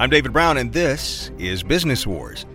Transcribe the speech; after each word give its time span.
I'm 0.00 0.10
David 0.10 0.32
Brown, 0.32 0.58
and 0.58 0.72
this 0.72 1.32
is 1.38 1.64
Business 1.64 2.06
Wars. 2.06 2.46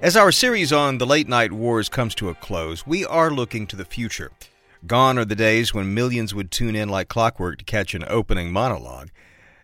As 0.00 0.16
our 0.16 0.32
series 0.32 0.72
on 0.72 0.96
the 0.96 1.04
late 1.04 1.28
night 1.28 1.52
wars 1.52 1.90
comes 1.90 2.14
to 2.14 2.30
a 2.30 2.34
close, 2.34 2.86
we 2.86 3.04
are 3.04 3.30
looking 3.30 3.66
to 3.66 3.76
the 3.76 3.84
future. 3.84 4.30
Gone 4.84 5.18
are 5.18 5.24
the 5.24 5.36
days 5.36 5.72
when 5.72 5.94
millions 5.94 6.34
would 6.34 6.50
tune 6.50 6.74
in 6.74 6.88
like 6.88 7.08
clockwork 7.08 7.58
to 7.58 7.64
catch 7.64 7.94
an 7.94 8.04
opening 8.08 8.50
monologue. 8.50 9.10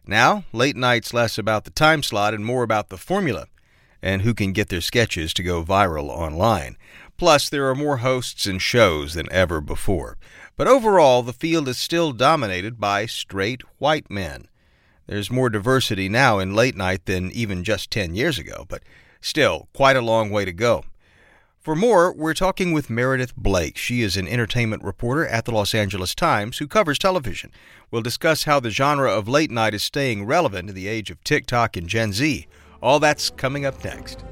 Now, 0.07 0.45
late 0.53 0.77
night's 0.77 1.13
less 1.13 1.39
about 1.39 1.65
the 1.65 1.71
time 1.71 2.03
slot 2.03 2.35
and 2.35 2.45
more 2.45 2.63
about 2.63 2.89
the 2.89 2.97
formula 2.97 3.47
and 4.01 4.23
who 4.23 4.35
can 4.35 4.53
get 4.53 4.69
their 4.69 4.81
sketches 4.81 5.35
to 5.35 5.43
go 5.43 5.65
viral 5.65 6.09
online. 6.09 6.77
Plus, 7.17 7.49
there 7.49 7.69
are 7.69 7.75
more 7.75 7.99
hosts 7.99 8.47
and 8.47 8.63
shows 8.63 9.15
than 9.15 9.31
ever 9.33 9.61
before. 9.61 10.17
But 10.57 10.67
overall, 10.69 11.23
the 11.23 11.33
field 11.33 11.69
is 11.69 11.79
still 11.79 12.13
dominated 12.13 12.81
by 12.81 13.07
straight 13.07 13.63
white 13.79 14.11
men. 14.11 14.49
There's 15.07 15.31
more 15.31 15.51
diversity 15.51 16.09
now 16.09 16.39
in 16.39 16.55
late 16.55 16.77
night 16.77 17.07
than 17.07 17.31
even 17.33 17.65
just 17.65 17.91
10 17.91 18.15
years 18.15 18.39
ago, 18.39 18.65
but 18.69 18.83
Still, 19.25 19.69
quite 19.73 19.95
a 19.95 20.01
long 20.01 20.31
way 20.31 20.45
to 20.45 20.53
go. 20.53 20.85
For 21.63 21.77
more, 21.77 22.13
we're 22.13 22.35
talking 22.35 22.73
with 22.73 22.91
Meredith 22.91 23.37
Blake. 23.37 23.79
She 23.79 24.03
is 24.03 24.17
an 24.17 24.27
entertainment 24.27 24.83
reporter 24.83 25.25
at 25.29 25.45
the 25.45 25.53
Los 25.53 25.77
Angeles 25.77 26.13
Times 26.13 26.59
who 26.59 26.67
covers 26.67 26.99
television. 26.99 27.53
We'll 27.89 28.03
discuss 28.03 28.43
how 28.43 28.59
the 28.59 28.71
genre 28.71 29.09
of 29.09 29.29
late 29.29 29.49
night 29.49 29.73
is 29.73 29.85
staying 29.85 30.27
relevant 30.27 30.69
in 30.69 30.75
the 30.75 30.89
age 30.89 31.09
of 31.09 31.23
TikTok 31.23 31.77
and 31.77 31.87
Gen 31.87 32.13
Z. 32.13 32.49
All 32.83 32.99
that's 32.99 33.31
coming 33.31 33.65
up 33.65 33.85
next. 33.85 34.25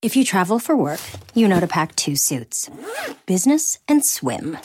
If 0.00 0.14
you 0.14 0.24
travel 0.24 0.60
for 0.60 0.76
work, 0.76 1.00
you 1.34 1.48
know 1.48 1.58
to 1.58 1.66
pack 1.66 1.96
two 1.96 2.14
suits 2.14 2.70
business 3.26 3.80
and 3.88 4.06
swim. 4.06 4.56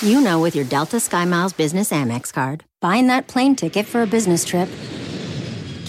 You 0.00 0.20
know, 0.20 0.40
with 0.40 0.56
your 0.56 0.64
Delta 0.64 0.96
SkyMiles 0.96 1.56
Business 1.56 1.92
Amex 1.92 2.32
card, 2.32 2.64
buying 2.80 3.06
that 3.06 3.28
plane 3.28 3.54
ticket 3.54 3.86
for 3.86 4.02
a 4.02 4.08
business 4.08 4.44
trip 4.44 4.68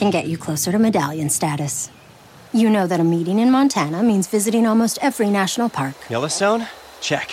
can 0.03 0.11
get 0.11 0.27
you 0.27 0.37
closer 0.37 0.71
to 0.71 0.79
medallion 0.79 1.29
status. 1.29 1.89
You 2.51 2.69
know 2.69 2.87
that 2.87 2.99
a 2.99 3.03
meeting 3.03 3.39
in 3.39 3.51
Montana 3.51 4.03
means 4.03 4.27
visiting 4.27 4.67
almost 4.67 4.99
every 5.01 5.29
national 5.29 5.69
park. 5.69 5.95
Yellowstone? 6.09 6.67
Check. 7.01 7.31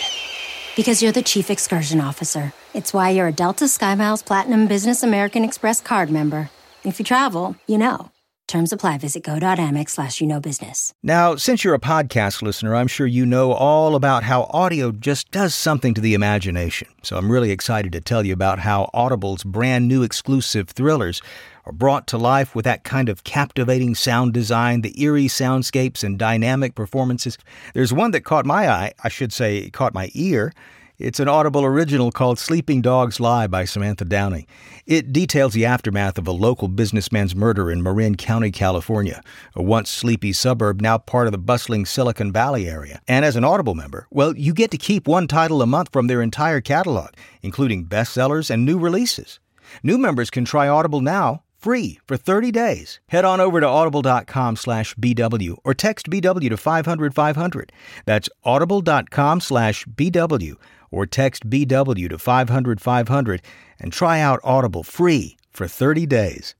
Because 0.75 1.03
you're 1.03 1.11
the 1.11 1.21
chief 1.21 1.49
excursion 1.49 1.99
officer. 1.99 2.53
It's 2.73 2.93
why 2.93 3.09
you're 3.09 3.27
a 3.27 3.33
Delta 3.33 3.65
SkyMiles 3.65 4.25
Platinum 4.25 4.67
Business 4.67 5.03
American 5.03 5.43
Express 5.43 5.81
card 5.81 6.09
member. 6.09 6.49
If 6.83 6.97
you 6.97 7.05
travel, 7.05 7.55
you 7.67 7.77
know. 7.77 8.09
Terms 8.47 8.73
apply. 8.73 8.97
Visit 8.97 9.23
go.amex 9.23 9.91
slash 9.91 10.19
you 10.19 10.27
know 10.27 10.41
business. 10.41 10.93
Now, 11.03 11.37
since 11.37 11.63
you're 11.63 11.73
a 11.73 11.79
podcast 11.79 12.41
listener, 12.41 12.75
I'm 12.75 12.87
sure 12.87 13.07
you 13.07 13.25
know 13.25 13.53
all 13.53 13.95
about 13.95 14.23
how 14.23 14.49
audio 14.49 14.91
just 14.91 15.31
does 15.31 15.55
something 15.55 15.93
to 15.93 16.01
the 16.01 16.13
imagination. 16.13 16.89
So 17.01 17.15
I'm 17.15 17.31
really 17.31 17.51
excited 17.51 17.93
to 17.93 18.01
tell 18.01 18.25
you 18.25 18.33
about 18.33 18.59
how 18.59 18.89
Audible's 18.93 19.45
brand 19.45 19.87
new 19.87 20.03
exclusive 20.03 20.69
thrillers 20.69 21.21
are 21.65 21.71
brought 21.71 22.07
to 22.07 22.17
life 22.17 22.55
with 22.55 22.65
that 22.65 22.83
kind 22.83 23.09
of 23.09 23.23
captivating 23.23 23.95
sound 23.95 24.33
design, 24.33 24.81
the 24.81 24.99
eerie 25.01 25.27
soundscapes, 25.27 26.03
and 26.03 26.17
dynamic 26.17 26.75
performances. 26.75 27.37
There's 27.73 27.93
one 27.93 28.11
that 28.11 28.21
caught 28.21 28.45
my 28.45 28.69
eye, 28.69 28.93
I 29.03 29.09
should 29.09 29.33
say, 29.33 29.69
caught 29.69 29.93
my 29.93 30.09
ear. 30.13 30.53
It's 31.01 31.19
an 31.19 31.27
Audible 31.27 31.65
original 31.65 32.11
called 32.11 32.37
Sleeping 32.37 32.83
Dogs 32.83 33.19
Lie 33.19 33.47
by 33.47 33.65
Samantha 33.65 34.05
Downing. 34.05 34.45
It 34.85 35.11
details 35.11 35.53
the 35.53 35.65
aftermath 35.65 36.19
of 36.19 36.27
a 36.27 36.31
local 36.31 36.67
businessman's 36.67 37.35
murder 37.35 37.71
in 37.71 37.81
Marin 37.81 38.17
County, 38.17 38.51
California, 38.51 39.23
a 39.55 39.63
once 39.63 39.89
sleepy 39.89 40.31
suburb 40.31 40.79
now 40.79 40.99
part 40.99 41.25
of 41.25 41.31
the 41.31 41.39
bustling 41.39 41.87
Silicon 41.87 42.31
Valley 42.31 42.69
area. 42.69 43.01
And 43.07 43.25
as 43.25 43.35
an 43.35 43.43
Audible 43.43 43.73
member, 43.73 44.05
well, 44.11 44.37
you 44.37 44.53
get 44.53 44.69
to 44.71 44.77
keep 44.77 45.07
one 45.07 45.27
title 45.27 45.63
a 45.63 45.65
month 45.65 45.89
from 45.91 46.05
their 46.05 46.21
entire 46.21 46.61
catalog, 46.61 47.09
including 47.41 47.87
bestsellers 47.87 48.51
and 48.51 48.63
new 48.63 48.77
releases. 48.77 49.39
New 49.81 49.97
members 49.97 50.29
can 50.29 50.45
try 50.45 50.67
Audible 50.67 51.01
now 51.01 51.41
free 51.61 51.99
for 52.05 52.17
30 52.17 52.51
days. 52.51 52.99
Head 53.09 53.25
on 53.25 53.39
over 53.39 53.59
to 53.59 53.67
audible.com 53.67 54.55
slash 54.55 54.95
BW 54.95 55.57
or 55.63 55.73
text 55.73 56.09
BW 56.09 56.49
to 56.49 56.57
500 56.57 57.13
500. 57.13 57.71
That's 58.05 58.29
audible.com 58.43 59.41
slash 59.41 59.85
BW 59.85 60.55
or 60.91 61.05
text 61.05 61.49
BW 61.49 62.09
to 62.09 62.17
500 62.17 62.81
500 62.81 63.41
and 63.79 63.93
try 63.93 64.19
out 64.19 64.39
Audible 64.43 64.83
free 64.83 65.37
for 65.51 65.67
30 65.67 66.05
days. 66.05 66.55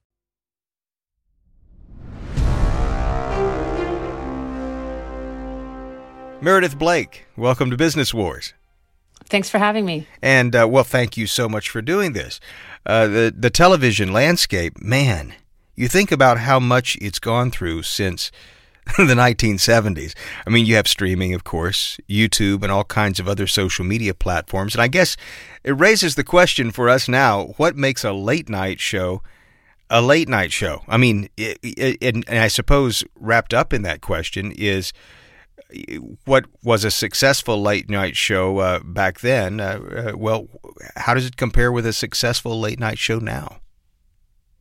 Meredith 6.44 6.80
Blake, 6.80 7.26
welcome 7.38 7.70
to 7.70 7.78
Business 7.78 8.16
Wars. 8.16 8.56
Thanks 9.26 9.50
for 9.50 9.58
having 9.60 9.86
me. 9.86 10.08
And 10.22 10.56
uh, 10.56 10.68
well, 10.70 10.84
thank 10.84 11.18
you 11.18 11.28
so 11.28 11.48
much 11.48 11.70
for 11.70 11.82
doing 11.82 12.14
this. 12.14 12.40
Uh, 12.86 13.08
the 13.08 13.34
the 13.36 13.50
television 13.50 14.12
landscape, 14.12 14.82
man, 14.82 15.34
you 15.76 15.88
think 15.88 16.12
about 16.12 16.40
how 16.40 16.60
much 16.60 16.98
it's 17.02 17.20
gone 17.20 17.52
through 17.52 17.84
since 17.84 18.32
the 18.98 19.14
1970s. 19.14 20.14
I 20.46 20.50
mean, 20.50 20.66
you 20.66 20.76
have 20.76 20.88
streaming, 20.88 21.34
of 21.34 21.44
course, 21.44 22.00
YouTube, 22.10 22.64
and 22.64 22.72
all 22.72 22.84
kinds 22.84 23.20
of 23.20 23.28
other 23.28 23.48
social 23.48 23.86
media 23.86 24.14
platforms. 24.14 24.74
And 24.74 24.82
I 24.82 24.88
guess 24.88 25.16
it 25.64 25.72
raises 25.72 26.16
the 26.16 26.24
question 26.24 26.72
for 26.72 26.90
us 26.90 27.08
now 27.08 27.54
what 27.58 27.76
makes 27.76 28.04
a 28.04 28.12
late 28.12 28.50
night 28.50 28.80
show 28.80 29.22
a 29.92 30.02
late 30.02 30.30
night 30.30 30.54
show? 30.54 30.82
I 30.88 30.98
mean, 30.98 31.30
it, 31.36 31.60
it, 31.62 32.02
and 32.02 32.26
I 32.30 32.48
suppose 32.48 33.04
wrapped 33.20 33.54
up 33.54 33.74
in 33.74 33.82
that 33.82 34.02
question 34.02 34.54
is 34.54 34.94
what 36.26 36.46
was 36.64 36.84
a 36.84 36.92
successful 36.92 37.62
late 37.62 37.90
night 37.90 38.16
show 38.16 38.60
uh, 38.60 38.80
back 38.84 39.20
then. 39.22 39.60
Uh, 39.60 40.12
uh, 40.14 40.18
well, 40.18 40.48
how 40.96 41.14
does 41.14 41.26
it 41.26 41.38
compare 41.38 41.72
with 41.72 41.86
a 41.86 41.94
successful 41.94 42.60
late 42.60 42.80
night 42.80 42.98
show 42.98 43.20
now? 43.20 43.62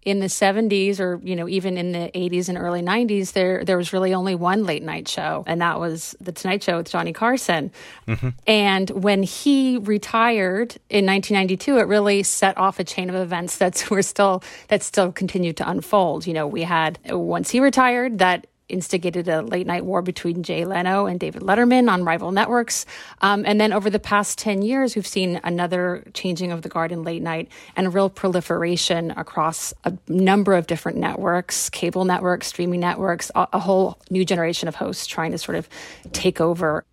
in 0.02 0.20
the 0.20 0.26
70s 0.26 0.98
or 0.98 1.20
you 1.22 1.36
know 1.36 1.48
even 1.48 1.76
in 1.76 1.92
the 1.92 2.10
80s 2.14 2.48
and 2.48 2.56
early 2.56 2.80
90s 2.80 3.32
there 3.32 3.64
there 3.64 3.76
was 3.76 3.92
really 3.92 4.14
only 4.14 4.34
one 4.34 4.64
late 4.64 4.82
night 4.82 5.06
show 5.06 5.44
and 5.46 5.60
that 5.60 5.78
was 5.78 6.16
the 6.20 6.32
tonight 6.32 6.62
show 6.62 6.78
with 6.78 6.90
johnny 6.90 7.12
carson 7.12 7.70
mm-hmm. 8.08 8.30
and 8.46 8.88
when 8.90 9.22
he 9.22 9.76
retired 9.76 10.76
in 10.88 11.04
1992 11.04 11.78
it 11.78 11.82
really 11.82 12.22
set 12.22 12.56
off 12.56 12.78
a 12.78 12.84
chain 12.84 13.10
of 13.10 13.16
events 13.16 13.58
that's 13.58 13.90
we're 13.90 14.00
still 14.00 14.42
that 14.68 14.82
still 14.82 15.12
continued 15.12 15.56
to 15.58 15.68
unfold 15.68 16.26
you 16.26 16.32
know 16.32 16.46
we 16.46 16.62
had 16.62 16.98
once 17.10 17.50
he 17.50 17.60
retired 17.60 18.18
that 18.18 18.46
instigated 18.70 19.28
a 19.28 19.42
late 19.42 19.66
night 19.66 19.84
war 19.84 20.02
between 20.02 20.42
Jay 20.42 20.64
Leno 20.64 21.06
and 21.06 21.18
David 21.20 21.42
Letterman 21.42 21.90
on 21.90 22.04
rival 22.04 22.32
networks. 22.32 22.86
Um, 23.20 23.44
and 23.46 23.60
then 23.60 23.72
over 23.72 23.90
the 23.90 23.98
past 23.98 24.38
10 24.38 24.62
years, 24.62 24.96
we've 24.96 25.06
seen 25.06 25.40
another 25.44 26.04
changing 26.14 26.52
of 26.52 26.62
the 26.62 26.68
guard 26.68 26.92
in 26.92 27.02
late 27.02 27.22
night 27.22 27.48
and 27.76 27.86
a 27.86 27.90
real 27.90 28.08
proliferation 28.08 29.10
across 29.12 29.74
a 29.84 29.92
number 30.08 30.54
of 30.54 30.66
different 30.66 30.98
networks, 30.98 31.68
cable 31.70 32.04
networks, 32.04 32.46
streaming 32.46 32.80
networks, 32.80 33.30
a, 33.34 33.48
a 33.52 33.58
whole 33.58 33.98
new 34.10 34.24
generation 34.24 34.68
of 34.68 34.74
hosts 34.76 35.06
trying 35.06 35.32
to 35.32 35.38
sort 35.38 35.56
of 35.56 35.68
take 36.12 36.40
over. 36.40 36.84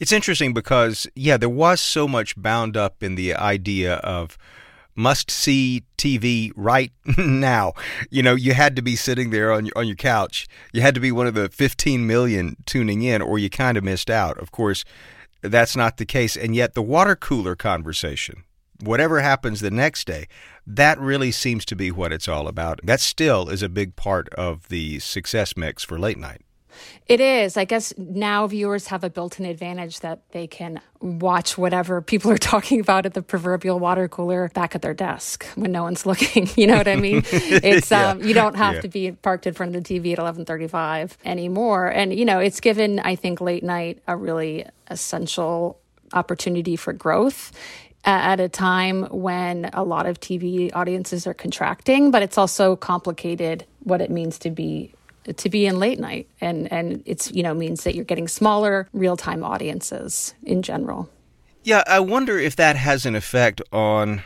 It's 0.00 0.12
interesting 0.12 0.54
because, 0.54 1.06
yeah, 1.14 1.36
there 1.36 1.48
was 1.48 1.80
so 1.80 2.08
much 2.08 2.40
bound 2.40 2.76
up 2.76 3.02
in 3.02 3.14
the 3.14 3.34
idea 3.34 3.94
of 3.96 4.38
must 4.94 5.30
see 5.30 5.84
TV 5.96 6.52
right 6.56 6.92
now. 7.18 7.72
You 8.10 8.22
know, 8.22 8.34
you 8.34 8.54
had 8.54 8.76
to 8.76 8.82
be 8.82 8.96
sitting 8.96 9.30
there 9.30 9.52
on 9.52 9.66
your, 9.66 9.72
on 9.76 9.86
your 9.86 9.96
couch. 9.96 10.46
You 10.72 10.82
had 10.82 10.94
to 10.94 11.00
be 11.00 11.12
one 11.12 11.26
of 11.26 11.34
the 11.34 11.48
15 11.48 12.06
million 12.06 12.56
tuning 12.66 13.02
in, 13.02 13.22
or 13.22 13.38
you 13.38 13.50
kind 13.50 13.76
of 13.76 13.84
missed 13.84 14.10
out. 14.10 14.38
Of 14.38 14.50
course, 14.52 14.84
that's 15.40 15.76
not 15.76 15.96
the 15.96 16.06
case. 16.06 16.36
And 16.36 16.54
yet, 16.54 16.74
the 16.74 16.82
water 16.82 17.16
cooler 17.16 17.56
conversation, 17.56 18.44
whatever 18.80 19.20
happens 19.20 19.60
the 19.60 19.70
next 19.70 20.06
day, 20.06 20.28
that 20.66 20.98
really 21.00 21.32
seems 21.32 21.64
to 21.66 21.76
be 21.76 21.90
what 21.90 22.12
it's 22.12 22.28
all 22.28 22.46
about. 22.46 22.80
That 22.84 23.00
still 23.00 23.48
is 23.48 23.62
a 23.62 23.68
big 23.68 23.96
part 23.96 24.28
of 24.34 24.68
the 24.68 24.98
success 25.00 25.56
mix 25.56 25.82
for 25.82 25.98
late 25.98 26.18
night. 26.18 26.42
It 27.06 27.20
is. 27.20 27.56
I 27.56 27.64
guess 27.64 27.92
now 27.96 28.46
viewers 28.46 28.88
have 28.88 29.04
a 29.04 29.10
built 29.10 29.38
in 29.38 29.46
advantage 29.46 30.00
that 30.00 30.20
they 30.32 30.46
can 30.46 30.80
watch 31.00 31.58
whatever 31.58 32.00
people 32.00 32.30
are 32.30 32.38
talking 32.52 32.80
about 32.80 33.06
at 33.06 33.14
the 33.14 33.22
proverbial 33.22 33.78
water 33.78 34.08
cooler 34.08 34.48
back 34.54 34.74
at 34.74 34.82
their 34.82 34.94
desk 34.94 35.46
when 35.54 35.72
no 35.72 35.82
one's 35.82 36.06
looking. 36.06 36.48
You 36.56 36.66
know 36.66 36.76
what 36.76 36.88
I 36.88 36.96
mean? 36.96 37.22
It's 37.32 37.90
yeah. 37.90 38.10
um, 38.10 38.22
you 38.22 38.34
don't 38.34 38.56
have 38.56 38.76
yeah. 38.76 38.80
to 38.82 38.88
be 38.88 39.12
parked 39.12 39.46
in 39.46 39.54
front 39.54 39.74
of 39.74 39.84
the 39.84 40.00
TV 40.00 40.12
at 40.12 40.18
11:35 40.18 41.16
anymore. 41.24 41.88
And 41.88 42.14
you 42.16 42.24
know, 42.24 42.38
it's 42.38 42.60
given 42.60 42.98
I 43.00 43.14
think 43.14 43.40
late 43.40 43.62
night 43.62 44.02
a 44.06 44.16
really 44.16 44.66
essential 44.88 45.78
opportunity 46.12 46.76
for 46.76 46.92
growth 46.92 47.52
at 48.04 48.40
a 48.40 48.48
time 48.48 49.04
when 49.04 49.70
a 49.72 49.84
lot 49.84 50.06
of 50.06 50.18
TV 50.20 50.70
audiences 50.74 51.26
are 51.26 51.34
contracting, 51.34 52.10
but 52.10 52.22
it's 52.22 52.36
also 52.36 52.74
complicated 52.76 53.64
what 53.80 54.00
it 54.00 54.10
means 54.10 54.38
to 54.40 54.50
be 54.50 54.92
to 55.36 55.48
be 55.48 55.66
in 55.66 55.78
late 55.78 55.98
night 55.98 56.28
and 56.40 56.70
and 56.72 57.02
it's 57.06 57.30
you 57.32 57.42
know 57.42 57.54
means 57.54 57.84
that 57.84 57.94
you're 57.94 58.04
getting 58.04 58.28
smaller 58.28 58.88
real-time 58.92 59.44
audiences 59.44 60.34
in 60.42 60.62
general 60.62 61.08
yeah 61.62 61.82
i 61.86 62.00
wonder 62.00 62.38
if 62.38 62.56
that 62.56 62.76
has 62.76 63.06
an 63.06 63.14
effect 63.14 63.60
on 63.72 64.22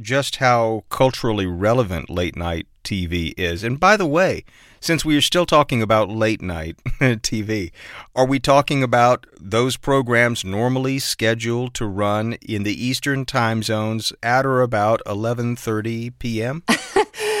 just 0.00 0.36
how 0.36 0.84
culturally 0.88 1.46
relevant 1.46 2.10
late 2.10 2.36
night 2.36 2.66
tv 2.82 3.32
is 3.36 3.62
and 3.64 3.80
by 3.80 3.96
the 3.96 4.06
way 4.06 4.44
since 4.84 5.02
we 5.02 5.16
are 5.16 5.22
still 5.22 5.46
talking 5.46 5.80
about 5.80 6.10
late 6.10 6.42
night 6.42 6.76
TV, 7.00 7.72
are 8.14 8.26
we 8.26 8.38
talking 8.38 8.82
about 8.82 9.24
those 9.40 9.78
programs 9.78 10.44
normally 10.44 10.98
scheduled 10.98 11.72
to 11.76 11.86
run 11.86 12.34
in 12.42 12.64
the 12.64 12.84
Eastern 12.84 13.24
time 13.24 13.62
zones 13.62 14.12
at 14.22 14.44
or 14.44 14.60
about 14.60 15.00
11:30 15.06 16.12
p.m.? 16.18 16.62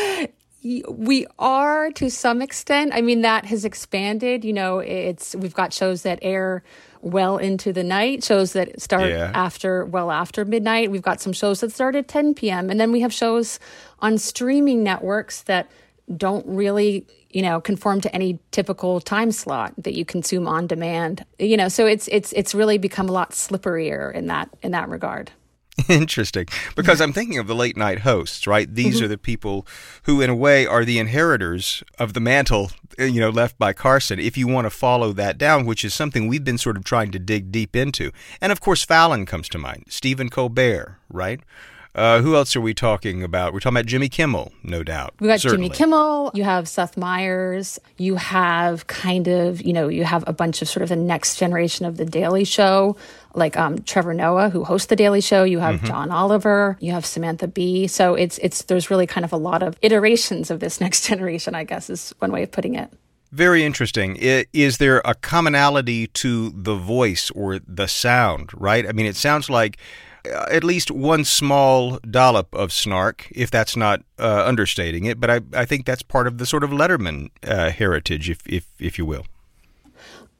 we 0.64 1.26
are 1.38 1.90
to 1.92 2.10
some 2.10 2.40
extent. 2.40 2.92
I 2.94 3.02
mean, 3.02 3.20
that 3.22 3.44
has 3.46 3.64
expanded. 3.64 4.44
You 4.44 4.54
know, 4.54 4.78
it's 4.78 5.34
we've 5.34 5.54
got 5.54 5.72
shows 5.72 6.02
that 6.02 6.18
air 6.22 6.62
well 7.02 7.36
into 7.36 7.72
the 7.72 7.84
night, 7.84 8.24
shows 8.24 8.54
that 8.54 8.80
start 8.80 9.10
yeah. 9.10 9.30
after 9.34 9.84
well 9.84 10.10
after 10.10 10.44
midnight. 10.44 10.90
We've 10.90 11.02
got 11.02 11.20
some 11.20 11.34
shows 11.34 11.60
that 11.60 11.70
start 11.70 11.96
at 11.96 12.08
10 12.08 12.34
p.m. 12.34 12.70
and 12.70 12.80
then 12.80 12.92
we 12.92 13.00
have 13.00 13.12
shows 13.12 13.60
on 14.00 14.16
streaming 14.16 14.82
networks 14.82 15.42
that 15.42 15.70
don't 16.16 16.46
really 16.46 17.06
you 17.30 17.42
know 17.42 17.60
conform 17.60 18.00
to 18.00 18.14
any 18.14 18.38
typical 18.50 19.00
time 19.00 19.32
slot 19.32 19.72
that 19.78 19.94
you 19.94 20.04
consume 20.04 20.46
on 20.46 20.66
demand 20.66 21.24
you 21.38 21.56
know 21.56 21.66
so 21.66 21.86
it's 21.86 22.08
it's 22.08 22.30
it's 22.34 22.54
really 22.54 22.76
become 22.76 23.08
a 23.08 23.12
lot 23.12 23.30
slipperier 23.30 24.12
in 24.12 24.26
that 24.26 24.50
in 24.62 24.72
that 24.72 24.86
regard 24.90 25.30
Interesting. 25.88 26.46
Because 26.76 27.00
I'm 27.00 27.12
thinking 27.12 27.38
of 27.38 27.46
the 27.46 27.54
late 27.54 27.76
night 27.76 28.00
hosts, 28.00 28.46
right? 28.46 28.72
These 28.72 28.96
mm-hmm. 28.96 29.04
are 29.04 29.08
the 29.08 29.18
people 29.18 29.66
who, 30.04 30.20
in 30.20 30.30
a 30.30 30.34
way, 30.34 30.66
are 30.66 30.84
the 30.84 30.98
inheritors 30.98 31.82
of 31.98 32.12
the 32.12 32.20
mantle, 32.20 32.70
uh, 32.98 33.04
you 33.04 33.20
know, 33.20 33.30
left 33.30 33.58
by 33.58 33.72
Carson, 33.72 34.18
if 34.18 34.36
you 34.36 34.46
want 34.46 34.66
to 34.66 34.70
follow 34.70 35.12
that 35.12 35.36
down, 35.36 35.66
which 35.66 35.84
is 35.84 35.92
something 35.92 36.28
we've 36.28 36.44
been 36.44 36.58
sort 36.58 36.76
of 36.76 36.84
trying 36.84 37.10
to 37.10 37.18
dig 37.18 37.50
deep 37.50 37.74
into. 37.74 38.12
And 38.40 38.52
of 38.52 38.60
course, 38.60 38.84
Fallon 38.84 39.26
comes 39.26 39.48
to 39.50 39.58
mind, 39.58 39.86
Stephen 39.88 40.30
Colbert, 40.30 40.98
right? 41.10 41.40
Uh, 41.94 42.20
who 42.20 42.34
else 42.34 42.56
are 42.56 42.60
we 42.60 42.74
talking 42.74 43.22
about? 43.22 43.52
We're 43.52 43.60
talking 43.60 43.76
about 43.76 43.86
Jimmy 43.86 44.08
Kimmel, 44.08 44.52
no 44.64 44.82
doubt. 44.82 45.14
We 45.20 45.28
got 45.28 45.40
certainly. 45.40 45.68
Jimmy 45.68 45.76
Kimmel. 45.76 46.32
You 46.34 46.42
have 46.42 46.68
Seth 46.68 46.96
Meyers. 46.96 47.78
You 47.98 48.16
have 48.16 48.88
kind 48.88 49.28
of, 49.28 49.62
you 49.62 49.72
know, 49.72 49.86
you 49.86 50.02
have 50.02 50.24
a 50.26 50.32
bunch 50.32 50.60
of 50.60 50.68
sort 50.68 50.82
of 50.82 50.88
the 50.88 50.96
next 50.96 51.36
generation 51.36 51.86
of 51.86 51.96
the 51.96 52.04
Daily 52.04 52.42
Show, 52.42 52.96
like 53.34 53.56
um, 53.56 53.80
Trevor 53.82 54.12
Noah, 54.12 54.50
who 54.50 54.64
hosts 54.64 54.88
the 54.88 54.96
Daily 54.96 55.20
Show. 55.20 55.44
You 55.44 55.60
have 55.60 55.76
mm-hmm. 55.76 55.86
John 55.86 56.10
Oliver. 56.10 56.76
You 56.80 56.90
have 56.90 57.06
Samantha 57.06 57.46
Bee. 57.46 57.86
So 57.86 58.14
it's 58.16 58.38
it's 58.38 58.62
there's 58.62 58.90
really 58.90 59.06
kind 59.06 59.24
of 59.24 59.32
a 59.32 59.36
lot 59.36 59.62
of 59.62 59.76
iterations 59.80 60.50
of 60.50 60.58
this 60.58 60.80
next 60.80 61.06
generation. 61.06 61.54
I 61.54 61.62
guess 61.62 61.88
is 61.88 62.12
one 62.18 62.32
way 62.32 62.42
of 62.42 62.50
putting 62.50 62.74
it. 62.74 62.90
Very 63.30 63.64
interesting. 63.64 64.16
Is 64.16 64.78
there 64.78 65.00
a 65.04 65.14
commonality 65.14 66.06
to 66.08 66.50
the 66.50 66.76
voice 66.76 67.30
or 67.30 67.58
the 67.66 67.88
sound, 67.88 68.50
right? 68.54 68.86
I 68.86 68.92
mean, 68.92 69.06
it 69.06 69.16
sounds 69.16 69.50
like 69.50 69.76
at 70.24 70.64
least 70.64 70.90
one 70.90 71.24
small 71.24 71.98
dollop 72.10 72.54
of 72.54 72.72
snark, 72.72 73.28
if 73.30 73.50
that's 73.50 73.76
not 73.76 74.02
uh, 74.18 74.44
understating 74.46 75.04
it. 75.04 75.20
But 75.20 75.30
I, 75.30 75.40
I 75.52 75.64
think 75.64 75.86
that's 75.86 76.02
part 76.02 76.26
of 76.26 76.38
the 76.38 76.46
sort 76.46 76.64
of 76.64 76.70
Letterman 76.70 77.30
uh, 77.46 77.70
heritage, 77.70 78.30
if, 78.30 78.40
if, 78.46 78.66
if 78.78 78.98
you 78.98 79.04
will. 79.04 79.26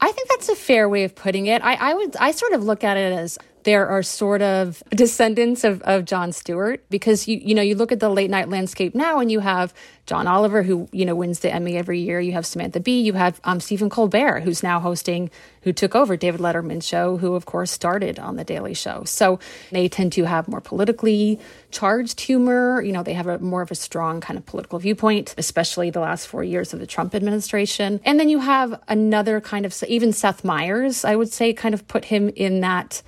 I 0.01 0.13
think 0.13 0.29
that's 0.29 0.49
a 0.49 0.57
fair 0.57 0.89
way 0.89 1.05
of 1.05 1.15
putting 1.15 1.47
it. 1.47 1.63
I, 1.63 1.75
I 1.75 1.95
would 1.95 2.17
I 2.17 2.31
sort 2.33 2.53
of 2.53 2.65
look 2.65 2.85
at 2.85 2.97
it 2.97 3.13
as 3.13 3.39
there 3.65 3.89
are 3.89 4.03
sort 4.03 4.43
of 4.43 4.83
descendants 4.91 5.65
of, 5.65 5.81
of 5.83 6.05
Jon 6.05 6.33
Stewart 6.33 6.85
because 6.91 7.27
you 7.27 7.39
you 7.43 7.55
know 7.55 7.63
you 7.63 7.75
look 7.75 7.93
at 7.93 8.01
the 8.01 8.09
late 8.09 8.31
night 8.31 8.49
landscape 8.49 8.95
now 8.95 9.19
and 9.19 9.33
you 9.33 9.41
have 9.41 9.75
John 10.07 10.27
Oliver 10.27 10.63
who 10.63 10.87
you 10.93 11.05
know 11.07 11.15
wins 11.15 11.41
the 11.41 11.53
Emmy 11.53 11.77
every 11.77 12.01
year. 12.01 12.21
You 12.21 12.33
have 12.33 12.47
Samantha 12.47 12.79
Bee. 12.79 13.01
You 13.01 13.15
have 13.15 13.41
um, 13.45 13.61
Stephen 13.61 13.89
Colbert 13.89 14.41
who's 14.41 14.63
now 14.63 14.81
hosting 14.81 15.31
who 15.63 15.73
took 15.73 15.95
over 15.95 16.17
David 16.17 16.41
Letterman's 16.41 16.87
show 16.87 17.17
who 17.17 17.35
of 17.35 17.47
course 17.47 17.71
started 17.71 18.19
on 18.19 18.37
the 18.37 18.45
Daily 18.45 18.75
Show. 18.75 19.05
So 19.05 19.41
they 19.71 19.89
tend 19.89 20.13
to 20.13 20.25
have 20.25 20.47
more 20.47 20.61
politically 20.61 21.41
charged 21.71 22.21
humor. 22.21 22.83
You 22.83 22.93
know 22.93 23.03
they 23.03 23.15
have 23.15 23.27
a 23.27 23.39
more 23.39 23.63
of 23.63 23.71
a 23.71 23.75
strong 23.75 24.21
kind 24.21 24.39
of 24.39 24.45
political 24.45 24.79
viewpoint 24.79 25.35
especially 25.39 25.91
the 25.91 26.01
last 26.01 26.27
4 26.29 26.45
years 26.45 26.75
of 26.75 26.81
the 26.81 26.87
Trump 26.87 27.15
administration. 27.15 28.01
And 28.05 28.21
then 28.21 28.29
you 28.29 28.41
have 28.41 28.79
another 28.89 29.41
kind 29.41 29.65
of 29.65 29.75
even 29.89 30.13
Seth 30.13 30.45
Meyers 30.45 31.03
I 31.05 31.17
would 31.17 31.33
say 31.33 31.55
kind 31.55 31.75
of 31.75 31.89
put 31.89 32.05
him 32.05 32.29
in 32.37 32.61
that 32.61 33.03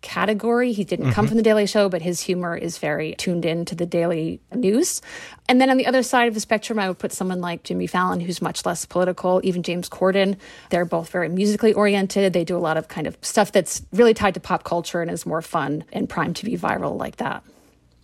category. 0.00 0.72
He 0.72 0.84
didn't 0.84 1.06
mm-hmm. 1.06 1.14
come 1.14 1.26
from 1.26 1.36
the 1.36 1.42
Daily 1.42 1.66
Show, 1.66 1.88
but 1.88 2.02
his 2.02 2.20
humor 2.20 2.56
is 2.56 2.78
very 2.78 3.14
tuned 3.16 3.44
in 3.44 3.64
to 3.66 3.74
the 3.74 3.86
daily 3.86 4.40
news. 4.54 5.02
And 5.48 5.60
then 5.60 5.70
on 5.70 5.76
the 5.76 5.86
other 5.86 6.02
side 6.02 6.28
of 6.28 6.34
the 6.34 6.40
spectrum, 6.40 6.78
I 6.78 6.88
would 6.88 6.98
put 6.98 7.12
someone 7.12 7.40
like 7.40 7.62
Jimmy 7.62 7.86
Fallon, 7.86 8.20
who's 8.20 8.42
much 8.42 8.64
less 8.64 8.86
political, 8.86 9.40
even 9.44 9.62
James 9.62 9.88
Corden. 9.88 10.36
They're 10.70 10.84
both 10.84 11.10
very 11.10 11.28
musically 11.28 11.72
oriented. 11.72 12.32
They 12.32 12.44
do 12.44 12.56
a 12.56 12.58
lot 12.58 12.76
of 12.76 12.88
kind 12.88 13.06
of 13.06 13.16
stuff 13.22 13.52
that's 13.52 13.82
really 13.92 14.14
tied 14.14 14.34
to 14.34 14.40
pop 14.40 14.64
culture 14.64 15.02
and 15.02 15.10
is 15.10 15.26
more 15.26 15.42
fun 15.42 15.84
and 15.92 16.08
primed 16.08 16.36
to 16.36 16.44
be 16.44 16.56
viral 16.56 16.98
like 16.98 17.16
that. 17.16 17.42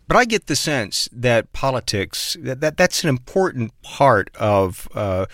But 0.09 0.17
I 0.17 0.25
get 0.25 0.47
the 0.47 0.57
sense 0.57 1.09
that 1.13 1.53
politics 1.53 2.37
that, 2.41 2.61
that 2.61 2.77
that's 2.77 3.03
an 3.03 3.09
important 3.09 3.73
part 3.83 4.31
of 4.37 4.89
uh, 4.95 5.27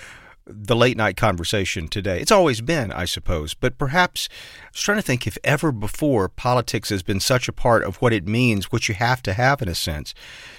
the 0.49 0.75
late 0.77 0.97
night 0.97 1.17
conversation 1.17 1.89
today. 1.89 2.21
It's 2.21 2.33
always 2.33 2.61
been, 2.61 2.91
I 2.93 3.05
suppose, 3.05 3.55
but 3.55 3.79
perhaps 3.79 4.29
I 4.65 4.69
was 4.73 4.81
trying 4.81 4.99
to 4.99 5.03
think 5.03 5.27
if 5.27 5.37
ever 5.45 5.71
before 5.71 6.29
politics 6.29 6.89
has 6.89 7.03
been 7.03 7.21
such 7.21 7.49
a 7.49 7.53
part 7.53 7.85
of 7.85 7.97
what 7.97 8.13
it 8.13 8.27
means, 8.27 8.73
what 8.73 8.89
you 8.89 8.95
have 8.95 9.23
to 9.25 9.35
have 9.35 9.61
in 9.61 9.69
a 9.69 9.75
sense, 9.75 10.15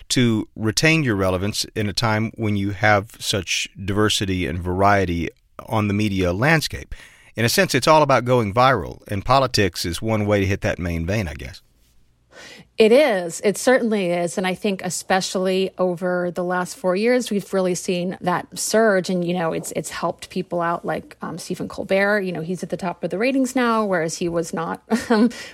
to 0.10 0.48
retain 0.56 1.04
your 1.04 1.16
relevance 1.16 1.66
in 1.76 1.90
a 1.90 1.94
time 1.94 2.32
when 2.36 2.56
you 2.56 2.72
have 2.72 3.16
such 3.20 3.68
diversity 3.84 4.46
and 4.46 4.60
variety 4.60 5.30
on 5.66 5.88
the 5.88 5.94
media 5.94 6.32
landscape. 6.32 6.94
In 7.36 7.46
a 7.46 7.50
sense, 7.50 7.74
it's 7.74 7.88
all 7.88 8.02
about 8.02 8.26
going 8.26 8.54
viral, 8.54 9.02
and 9.08 9.26
politics 9.26 9.86
is 9.86 10.02
one 10.02 10.26
way 10.26 10.40
to 10.40 10.46
hit 10.46 10.62
that 10.62 10.80
main 10.80 11.06
vein, 11.06 11.28
I 11.28 11.34
guess. 11.34 11.62
It 12.80 12.94
is. 12.94 13.42
It 13.44 13.58
certainly 13.58 14.10
is. 14.10 14.38
And 14.38 14.48
I 14.48 14.56
think 14.56 14.82
especially 14.86 15.72
over 15.78 16.32
the 16.32 16.46
last 16.46 16.78
four 16.78 16.96
years, 16.96 17.30
we've 17.30 17.54
really 17.54 17.76
seen 17.76 18.18
that 18.22 18.58
surge. 18.58 19.10
And, 19.10 19.22
you 19.28 19.34
know, 19.34 19.52
it's 19.52 19.74
it's 19.76 19.90
helped 19.90 20.30
people 20.30 20.62
out 20.62 20.86
like 20.86 21.18
um, 21.22 21.38
Stephen 21.38 21.68
Colbert. 21.68 22.22
You 22.22 22.32
know, 22.32 22.40
he's 22.40 22.64
at 22.64 22.70
the 22.70 22.78
top 22.78 23.04
of 23.04 23.10
the 23.10 23.18
ratings 23.18 23.54
now, 23.54 23.84
whereas 23.84 24.18
he 24.18 24.30
was 24.30 24.54
not 24.54 24.82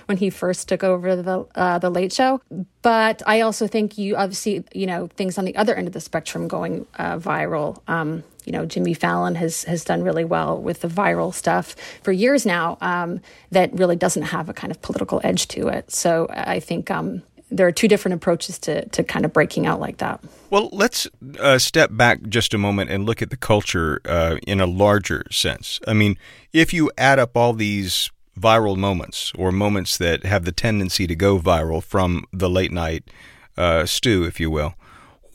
when 0.06 0.16
he 0.18 0.30
first 0.30 0.68
took 0.68 0.84
over 0.84 1.16
the 1.16 1.44
uh, 1.56 1.80
the 1.80 1.90
Late 1.90 2.12
Show. 2.12 2.40
But 2.82 3.24
I 3.26 3.40
also 3.40 3.66
think 3.66 3.98
you 3.98 4.14
obviously, 4.14 4.64
you 4.72 4.86
know, 4.86 5.08
things 5.08 5.36
on 5.36 5.44
the 5.44 5.56
other 5.56 5.74
end 5.74 5.88
of 5.88 5.94
the 5.94 6.00
spectrum 6.00 6.46
going 6.46 6.86
uh, 6.96 7.18
viral. 7.18 7.82
Um, 7.88 8.22
you 8.46 8.52
know, 8.52 8.64
Jimmy 8.64 8.94
Fallon 8.94 9.34
has 9.34 9.64
has 9.64 9.84
done 9.84 10.02
really 10.02 10.24
well 10.24 10.58
with 10.58 10.80
the 10.80 10.88
viral 10.88 11.34
stuff 11.34 11.74
for 12.02 12.12
years 12.12 12.46
now. 12.46 12.78
Um, 12.80 13.20
that 13.50 13.72
really 13.72 13.96
doesn't 13.96 14.22
have 14.22 14.48
a 14.48 14.54
kind 14.54 14.70
of 14.70 14.80
political 14.80 15.20
edge 15.24 15.48
to 15.48 15.68
it. 15.68 15.90
So 15.90 16.28
I 16.30 16.60
think 16.60 16.90
um, 16.90 17.22
there 17.50 17.66
are 17.66 17.72
two 17.72 17.88
different 17.88 18.14
approaches 18.14 18.58
to 18.60 18.88
to 18.88 19.02
kind 19.02 19.24
of 19.24 19.32
breaking 19.32 19.66
out 19.66 19.80
like 19.80 19.98
that. 19.98 20.20
Well, 20.48 20.68
let's 20.72 21.08
uh, 21.40 21.58
step 21.58 21.90
back 21.92 22.22
just 22.28 22.54
a 22.54 22.58
moment 22.58 22.90
and 22.90 23.04
look 23.04 23.20
at 23.20 23.30
the 23.30 23.36
culture 23.36 24.00
uh, 24.04 24.36
in 24.46 24.60
a 24.60 24.66
larger 24.66 25.24
sense. 25.30 25.80
I 25.86 25.92
mean, 25.92 26.16
if 26.52 26.72
you 26.72 26.90
add 26.96 27.18
up 27.18 27.36
all 27.36 27.52
these 27.52 28.10
viral 28.38 28.76
moments 28.76 29.32
or 29.36 29.50
moments 29.50 29.96
that 29.98 30.24
have 30.24 30.44
the 30.44 30.52
tendency 30.52 31.06
to 31.06 31.16
go 31.16 31.38
viral 31.38 31.82
from 31.82 32.24
the 32.32 32.50
late 32.50 32.70
night 32.70 33.10
uh, 33.56 33.86
stew, 33.86 34.24
if 34.24 34.38
you 34.38 34.50
will, 34.50 34.74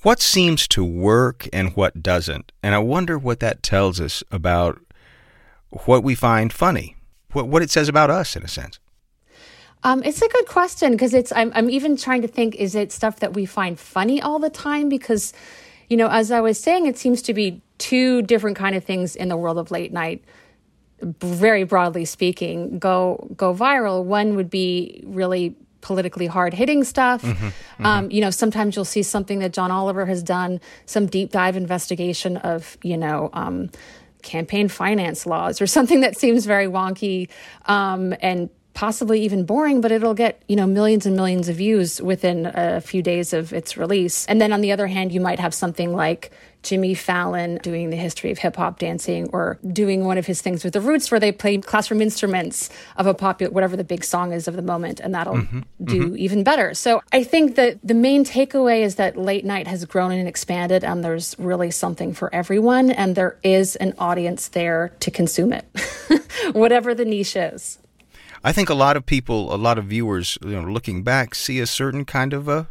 what 0.01 0.19
seems 0.19 0.67
to 0.69 0.83
work 0.83 1.47
and 1.53 1.75
what 1.75 2.01
doesn't. 2.01 2.51
And 2.63 2.73
I 2.73 2.79
wonder 2.79 3.17
what 3.17 3.39
that 3.39 3.63
tells 3.63 3.99
us 3.99 4.23
about 4.31 4.79
what 5.85 6.03
we 6.03 6.15
find 6.15 6.51
funny, 6.51 6.95
what, 7.33 7.47
what 7.47 7.61
it 7.61 7.69
says 7.69 7.87
about 7.87 8.09
us, 8.09 8.35
in 8.35 8.43
a 8.43 8.47
sense. 8.47 8.79
Um, 9.83 10.03
it's 10.03 10.21
a 10.21 10.27
good 10.27 10.47
question 10.47 10.91
because 10.91 11.13
it's. 11.13 11.31
I'm, 11.31 11.51
I'm 11.55 11.69
even 11.69 11.97
trying 11.97 12.21
to 12.21 12.27
think: 12.27 12.55
is 12.55 12.75
it 12.75 12.91
stuff 12.91 13.19
that 13.19 13.33
we 13.33 13.47
find 13.47 13.79
funny 13.79 14.21
all 14.21 14.37
the 14.37 14.51
time? 14.51 14.89
Because, 14.89 15.33
you 15.89 15.97
know, 15.97 16.07
as 16.07 16.31
I 16.31 16.39
was 16.39 16.59
saying, 16.59 16.85
it 16.85 16.99
seems 16.99 17.21
to 17.23 17.33
be 17.33 17.63
two 17.79 18.21
different 18.21 18.57
kind 18.57 18.75
of 18.75 18.83
things 18.83 19.15
in 19.15 19.27
the 19.27 19.37
world 19.37 19.57
of 19.57 19.71
late 19.71 19.91
night. 19.91 20.23
Very 21.01 21.63
broadly 21.63 22.05
speaking, 22.05 22.77
go 22.77 23.27
go 23.35 23.55
viral. 23.55 24.03
One 24.03 24.35
would 24.35 24.51
be 24.51 25.03
really 25.07 25.55
politically 25.81 26.27
hard 26.27 26.53
hitting 26.53 26.83
stuff. 26.83 27.21
Mm-hmm, 27.21 27.45
mm-hmm. 27.45 27.85
Um, 27.85 28.11
you 28.11 28.21
know, 28.21 28.29
sometimes 28.29 28.75
you'll 28.75 28.85
see 28.85 29.03
something 29.03 29.39
that 29.39 29.53
John 29.53 29.71
Oliver 29.71 30.05
has 30.05 30.23
done, 30.23 30.59
some 30.85 31.07
deep 31.07 31.31
dive 31.31 31.57
investigation 31.57 32.37
of, 32.37 32.77
you 32.83 32.97
know, 32.97 33.29
um, 33.33 33.69
campaign 34.21 34.67
finance 34.67 35.25
laws 35.25 35.61
or 35.61 35.67
something 35.67 36.01
that 36.01 36.17
seems 36.17 36.45
very 36.45 36.67
wonky 36.67 37.29
um, 37.65 38.13
and 38.21 38.49
possibly 38.73 39.21
even 39.21 39.45
boring, 39.45 39.81
but 39.81 39.91
it'll 39.91 40.13
get, 40.13 40.41
you 40.47 40.55
know, 40.55 40.67
millions 40.67 41.05
and 41.05 41.15
millions 41.15 41.49
of 41.49 41.57
views 41.57 42.01
within 42.01 42.51
a 42.53 42.81
few 42.81 43.01
days 43.01 43.33
of 43.33 43.53
its 43.53 43.77
release. 43.77 44.25
And 44.27 44.39
then 44.39 44.53
on 44.53 44.61
the 44.61 44.71
other 44.71 44.87
hand, 44.87 45.11
you 45.11 45.21
might 45.21 45.39
have 45.39 45.53
something 45.53 45.93
like 45.93 46.31
Jimmy 46.63 46.93
Fallon 46.93 47.57
doing 47.63 47.89
the 47.89 47.95
history 47.95 48.31
of 48.31 48.37
hip 48.37 48.55
hop 48.55 48.79
dancing 48.79 49.29
or 49.33 49.57
doing 49.71 50.05
one 50.05 50.17
of 50.17 50.25
his 50.25 50.41
things 50.41 50.63
with 50.63 50.73
the 50.73 50.81
Roots 50.81 51.09
where 51.09 51.19
they 51.19 51.31
play 51.31 51.57
classroom 51.57 52.01
instruments 52.01 52.69
of 52.97 53.07
a 53.07 53.13
popular, 53.13 53.51
whatever 53.51 53.75
the 53.75 53.83
big 53.83 54.03
song 54.03 54.31
is 54.31 54.47
of 54.47 54.55
the 54.55 54.61
moment, 54.61 54.99
and 54.99 55.13
that'll 55.13 55.35
mm-hmm, 55.35 55.61
do 55.83 56.05
mm-hmm. 56.05 56.17
even 56.17 56.43
better. 56.43 56.73
So 56.73 57.01
I 57.11 57.23
think 57.23 57.55
that 57.55 57.79
the 57.83 57.93
main 57.93 58.23
takeaway 58.23 58.81
is 58.81 58.95
that 58.95 59.17
late 59.17 59.43
night 59.43 59.67
has 59.67 59.85
grown 59.85 60.11
and 60.11 60.27
expanded, 60.27 60.83
and 60.83 61.03
there's 61.03 61.35
really 61.39 61.71
something 61.71 62.13
for 62.13 62.33
everyone, 62.33 62.91
and 62.91 63.15
there 63.15 63.37
is 63.43 63.75
an 63.77 63.95
audience 63.97 64.49
there 64.49 64.91
to 64.99 65.09
consume 65.09 65.53
it, 65.53 65.65
whatever 66.53 66.93
the 66.93 67.05
niche 67.05 67.35
is. 67.35 67.79
I 68.43 68.51
think 68.51 68.69
a 68.69 68.75
lot 68.75 68.97
of 68.97 69.05
people, 69.05 69.53
a 69.53 69.57
lot 69.57 69.77
of 69.77 69.85
viewers, 69.85 70.37
you 70.43 70.59
know, 70.59 70.63
looking 70.63 71.03
back, 71.03 71.35
see 71.35 71.59
a 71.59 71.67
certain 71.67 72.05
kind 72.05 72.33
of 72.33 72.47
a 72.47 72.67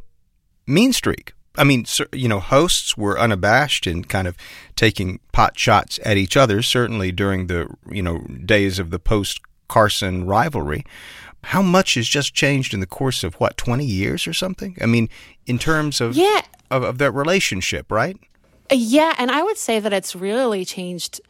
mean 0.67 0.93
streak. 0.93 1.33
I 1.57 1.65
mean, 1.65 1.85
you 2.13 2.29
know, 2.29 2.41
hosts 2.41 2.97
were 2.97 3.19
unabashed 3.19 3.87
in 3.87 4.05
kind 4.05 4.27
of 4.27 4.37
taking 4.77 5.21
pot 5.33 5.59
shots 5.59 5.99
at 6.05 6.17
each 6.17 6.37
other, 6.37 6.63
certainly 6.63 7.13
during 7.13 7.49
the, 7.49 7.69
you 7.91 8.03
know, 8.03 8.19
days 8.45 8.79
of 8.79 8.91
the 8.91 8.99
post 8.99 9.41
Carson 9.69 10.27
rivalry. 10.27 10.85
How 11.45 11.63
much 11.63 11.95
has 11.95 12.07
just 12.07 12.35
changed 12.35 12.75
in 12.75 12.81
the 12.81 12.87
course 12.87 13.25
of 13.25 13.35
what, 13.35 13.57
20 13.57 13.85
years 13.85 14.27
or 14.27 14.33
something? 14.33 14.77
I 14.81 14.87
mean, 14.87 15.09
in 15.47 15.59
terms 15.59 16.01
of, 16.01 16.17
yeah. 16.17 16.43
of, 16.71 16.83
of 16.83 16.99
that 16.99 17.13
relationship, 17.13 17.91
right? 17.91 18.17
Yeah. 18.71 19.15
And 19.19 19.31
I 19.31 19.43
would 19.43 19.57
say 19.59 19.81
that 19.81 19.93
it's 19.93 20.15
really 20.15 20.65
changed 20.65 21.21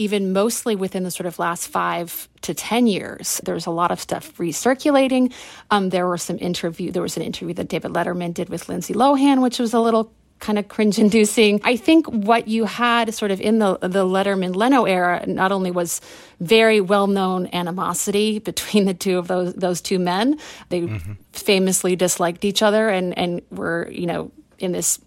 even 0.00 0.32
mostly 0.32 0.74
within 0.74 1.02
the 1.02 1.10
sort 1.10 1.26
of 1.26 1.38
last 1.38 1.68
five 1.68 2.26
to 2.40 2.54
10 2.54 2.86
years. 2.86 3.38
There's 3.44 3.66
a 3.66 3.70
lot 3.70 3.90
of 3.90 4.00
stuff 4.00 4.34
recirculating. 4.38 5.30
Um, 5.70 5.90
there 5.90 6.06
were 6.06 6.16
some 6.16 6.38
interview, 6.38 6.90
there 6.90 7.02
was 7.02 7.18
an 7.18 7.22
interview 7.22 7.52
that 7.56 7.68
David 7.68 7.92
Letterman 7.92 8.32
did 8.32 8.48
with 8.48 8.66
Lindsay 8.66 8.94
Lohan, 8.94 9.42
which 9.42 9.58
was 9.58 9.74
a 9.74 9.78
little 9.78 10.10
kind 10.38 10.58
of 10.58 10.68
cringe 10.68 10.98
inducing. 10.98 11.60
I 11.64 11.76
think 11.76 12.06
what 12.06 12.48
you 12.48 12.64
had 12.64 13.12
sort 13.12 13.30
of 13.30 13.42
in 13.42 13.58
the 13.58 13.76
the 13.82 14.06
Letterman 14.06 14.56
Leno 14.56 14.86
era 14.86 15.22
not 15.26 15.52
only 15.52 15.70
was 15.70 16.00
very 16.40 16.80
well 16.80 17.06
known 17.06 17.50
animosity 17.52 18.38
between 18.50 18.86
the 18.86 18.94
two 18.94 19.18
of 19.18 19.28
those 19.28 19.52
those 19.52 19.82
two 19.82 19.98
men. 19.98 20.38
They 20.70 20.80
mm-hmm. 20.80 21.12
famously 21.32 21.94
disliked 21.94 22.46
each 22.46 22.62
other 22.62 22.88
and 22.88 23.16
and 23.18 23.42
were, 23.50 23.86
you 23.92 24.06
know, 24.06 24.32
in 24.58 24.72
this 24.72 24.98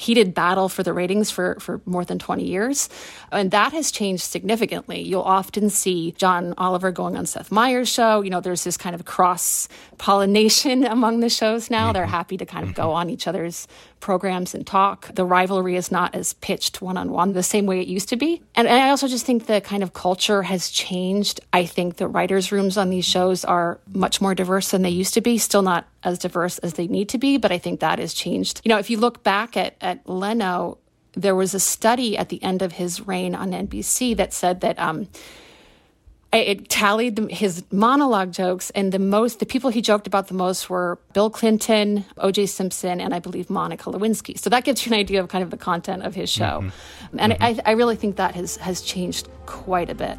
heated 0.00 0.32
battle 0.32 0.70
for 0.70 0.82
the 0.82 0.94
ratings 0.94 1.30
for, 1.30 1.60
for 1.60 1.82
more 1.84 2.06
than 2.06 2.18
20 2.18 2.42
years. 2.42 2.88
And 3.30 3.50
that 3.50 3.74
has 3.74 3.92
changed 3.92 4.22
significantly. 4.22 5.02
You'll 5.02 5.20
often 5.20 5.68
see 5.68 6.12
John 6.12 6.54
Oliver 6.56 6.90
going 6.90 7.18
on 7.18 7.26
Seth 7.26 7.52
Meyers' 7.52 7.90
show. 7.90 8.22
You 8.22 8.30
know, 8.30 8.40
there's 8.40 8.64
this 8.64 8.78
kind 8.78 8.94
of 8.94 9.04
cross 9.04 9.68
pollination 9.98 10.84
among 10.96 11.20
the 11.20 11.28
shows 11.28 11.68
now. 11.68 11.88
Mm-hmm. 11.88 11.92
They're 11.92 12.06
happy 12.06 12.38
to 12.38 12.46
kind 12.46 12.66
of 12.66 12.74
go 12.74 12.84
mm-hmm. 12.84 12.96
on 12.96 13.10
each 13.10 13.26
other's 13.26 13.68
programs 14.00 14.54
and 14.54 14.66
talk. 14.66 15.14
The 15.14 15.26
rivalry 15.26 15.76
is 15.76 15.92
not 15.92 16.14
as 16.14 16.32
pitched 16.32 16.80
one 16.80 16.96
on 16.96 17.10
one 17.10 17.34
the 17.34 17.42
same 17.42 17.66
way 17.66 17.80
it 17.80 17.86
used 17.86 18.08
to 18.08 18.16
be. 18.16 18.42
And, 18.54 18.66
and, 18.66 18.82
I 18.82 18.88
also 18.88 19.06
just 19.06 19.26
think 19.26 19.44
the 19.44 19.60
kind 19.60 19.82
of 19.82 19.92
culture 19.92 20.42
has 20.42 20.70
changed. 20.70 21.40
I 21.52 21.66
think 21.66 21.96
the 21.96 22.08
writers' 22.08 22.50
rooms 22.50 22.78
on 22.78 22.88
these 22.88 23.04
shows 23.04 23.44
are 23.44 23.78
much 23.92 24.22
more 24.22 24.34
diverse 24.34 24.70
than 24.70 24.80
they 24.80 24.90
used 24.90 25.12
to 25.14 25.20
be. 25.20 25.36
Still 25.36 25.60
not 25.60 25.86
as 26.02 26.18
diverse 26.18 26.58
as 26.58 26.74
they 26.74 26.86
need 26.86 27.08
to 27.10 27.18
be, 27.18 27.36
but 27.36 27.52
I 27.52 27.58
think 27.58 27.80
that 27.80 27.98
has 27.98 28.14
changed. 28.14 28.60
You 28.64 28.70
know, 28.70 28.78
if 28.78 28.90
you 28.90 28.98
look 28.98 29.22
back 29.22 29.56
at, 29.56 29.76
at 29.80 30.08
Leno, 30.08 30.78
there 31.12 31.34
was 31.34 31.54
a 31.54 31.60
study 31.60 32.16
at 32.16 32.28
the 32.28 32.42
end 32.42 32.62
of 32.62 32.72
his 32.72 33.06
reign 33.06 33.34
on 33.34 33.50
NBC 33.50 34.16
that 34.16 34.32
said 34.32 34.60
that 34.60 34.78
um, 34.78 35.08
it 36.32 36.68
tallied 36.68 37.18
his 37.30 37.64
monologue 37.72 38.32
jokes, 38.32 38.70
and 38.70 38.92
the 38.92 38.98
most 38.98 39.40
the 39.40 39.46
people 39.46 39.70
he 39.70 39.82
joked 39.82 40.06
about 40.06 40.28
the 40.28 40.34
most 40.34 40.70
were 40.70 40.98
Bill 41.12 41.28
Clinton, 41.28 42.04
O.J. 42.18 42.46
Simpson, 42.46 43.00
and 43.00 43.12
I 43.12 43.18
believe 43.18 43.50
Monica 43.50 43.90
Lewinsky. 43.90 44.38
So 44.38 44.48
that 44.50 44.64
gives 44.64 44.86
you 44.86 44.92
an 44.92 44.98
idea 44.98 45.20
of 45.20 45.28
kind 45.28 45.42
of 45.42 45.50
the 45.50 45.56
content 45.56 46.04
of 46.04 46.14
his 46.14 46.30
show, 46.30 46.62
mm-hmm. 46.62 47.18
and 47.18 47.32
mm-hmm. 47.32 47.42
I, 47.42 47.58
I 47.66 47.72
really 47.72 47.96
think 47.96 48.16
that 48.16 48.36
has 48.36 48.56
has 48.58 48.80
changed 48.80 49.28
quite 49.46 49.90
a 49.90 49.94
bit. 49.94 50.18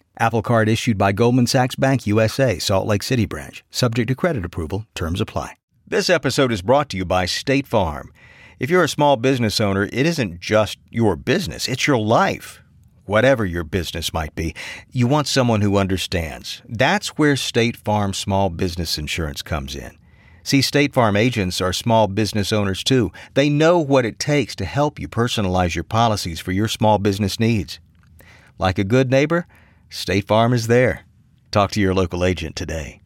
Apple 0.21 0.43
Card 0.43 0.69
issued 0.69 0.99
by 0.99 1.13
Goldman 1.13 1.47
Sachs 1.47 1.73
Bank 1.73 2.05
USA, 2.05 2.59
Salt 2.59 2.85
Lake 2.85 3.01
City 3.01 3.25
branch. 3.25 3.63
Subject 3.71 4.07
to 4.07 4.13
credit 4.13 4.45
approval. 4.45 4.85
Terms 4.93 5.19
apply. 5.19 5.53
This 5.87 6.11
episode 6.11 6.51
is 6.51 6.61
brought 6.61 6.89
to 6.89 6.97
you 6.97 7.05
by 7.05 7.25
State 7.25 7.65
Farm. 7.65 8.13
If 8.59 8.69
you're 8.69 8.83
a 8.83 8.87
small 8.87 9.17
business 9.17 9.59
owner, 9.59 9.89
it 9.91 10.05
isn't 10.05 10.39
just 10.39 10.77
your 10.91 11.15
business, 11.15 11.67
it's 11.67 11.87
your 11.87 11.97
life 11.97 12.61
whatever 13.05 13.43
your 13.45 13.63
business 13.63 14.13
might 14.13 14.33
be, 14.35 14.55
you 14.91 15.05
want 15.07 15.27
someone 15.27 15.59
who 15.59 15.75
understands. 15.75 16.61
That's 16.69 17.17
where 17.17 17.35
State 17.35 17.75
Farm 17.75 18.13
Small 18.13 18.49
Business 18.49 18.97
Insurance 18.97 19.41
comes 19.41 19.75
in. 19.75 19.97
See, 20.43 20.61
State 20.61 20.93
Farm 20.93 21.17
agents 21.17 21.59
are 21.59 21.73
small 21.73 22.07
business 22.07 22.53
owners 22.53 22.83
too. 22.83 23.11
They 23.33 23.49
know 23.49 23.79
what 23.79 24.05
it 24.05 24.19
takes 24.19 24.55
to 24.57 24.65
help 24.65 24.99
you 24.99 25.09
personalize 25.09 25.75
your 25.75 25.83
policies 25.83 26.39
for 26.39 26.51
your 26.51 26.67
small 26.67 26.99
business 26.99 27.39
needs. 27.39 27.79
Like 28.59 28.77
a 28.77 28.85
good 28.85 29.09
neighbor, 29.09 29.47
State 29.91 30.25
Farm 30.25 30.53
is 30.53 30.67
there. 30.67 31.01
Talk 31.51 31.71
to 31.71 31.81
your 31.81 31.93
local 31.93 32.23
agent 32.23 32.55
today. 32.55 33.01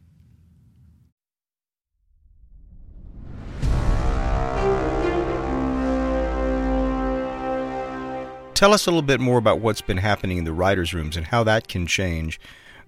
Tell 8.53 8.71
us 8.71 8.85
a 8.85 8.91
little 8.91 9.01
bit 9.01 9.19
more 9.19 9.39
about 9.39 9.61
what's 9.61 9.81
been 9.81 9.97
happening 9.97 10.37
in 10.37 10.43
the 10.43 10.53
writers' 10.53 10.93
rooms 10.93 11.17
and 11.17 11.25
how 11.25 11.43
that 11.43 11.67
can 11.67 11.87
change 11.87 12.39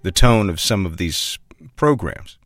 the 0.04 0.12
tone 0.12 0.48
of 0.52 0.60
some 0.60 0.86
of 0.86 0.98
these 0.98 1.40
programs. 1.76 2.38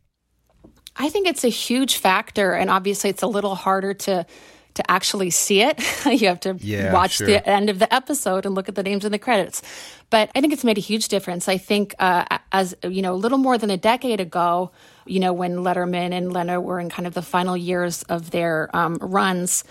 I 0.96 1.10
think 1.10 1.28
it's 1.28 1.44
a 1.44 1.48
huge 1.48 1.98
factor, 1.98 2.54
and 2.54 2.70
obviously, 2.70 3.10
it's 3.10 3.22
a 3.22 3.26
little 3.26 3.56
harder 3.56 3.92
to 3.92 4.24
to 4.74 4.90
actually 4.90 5.30
see 5.30 5.60
it. 5.60 5.78
you 6.06 6.28
have 6.28 6.40
to 6.40 6.56
yeah, 6.60 6.92
watch 6.92 7.16
sure. 7.16 7.26
the 7.26 7.48
end 7.48 7.70
of 7.70 7.78
the 7.78 7.92
episode 7.92 8.46
and 8.46 8.54
look 8.54 8.68
at 8.68 8.74
the 8.74 8.82
names 8.82 9.04
in 9.04 9.12
the 9.12 9.18
credits. 9.18 9.62
But 10.10 10.30
I 10.34 10.40
think 10.40 10.52
it's 10.52 10.64
made 10.64 10.78
a 10.78 10.82
huge 10.82 11.08
difference. 11.08 11.48
I 11.48 11.58
think 11.58 11.94
uh, 11.98 12.24
as 12.52 12.74
you 12.82 13.02
know, 13.02 13.14
a 13.14 13.16
little 13.16 13.38
more 13.38 13.58
than 13.58 13.70
a 13.70 13.76
decade 13.76 14.20
ago, 14.20 14.70
you 15.06 15.20
know, 15.20 15.32
when 15.32 15.56
Letterman 15.56 16.12
and 16.12 16.32
Leno 16.32 16.60
were 16.60 16.80
in 16.80 16.90
kind 16.90 17.06
of 17.06 17.14
the 17.14 17.22
final 17.22 17.56
years 17.56 18.02
of 18.04 18.30
their 18.30 18.74
um, 18.74 18.98
runs, 19.00 19.64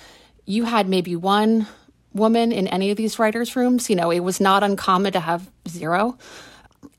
you 0.46 0.65
had 0.65 0.89
maybe 0.89 1.15
one 1.15 1.67
woman 2.13 2.51
in 2.51 2.67
any 2.67 2.91
of 2.91 2.98
these 2.98 3.20
writers' 3.20 3.55
rooms. 3.55 3.89
You 3.89 3.96
know, 3.96 4.12
it 4.12 4.22
was 4.22 4.39
not 4.39 4.63
uncommon 4.63 5.13
to 5.13 5.20
have 5.20 5.50
zero. 5.67 6.17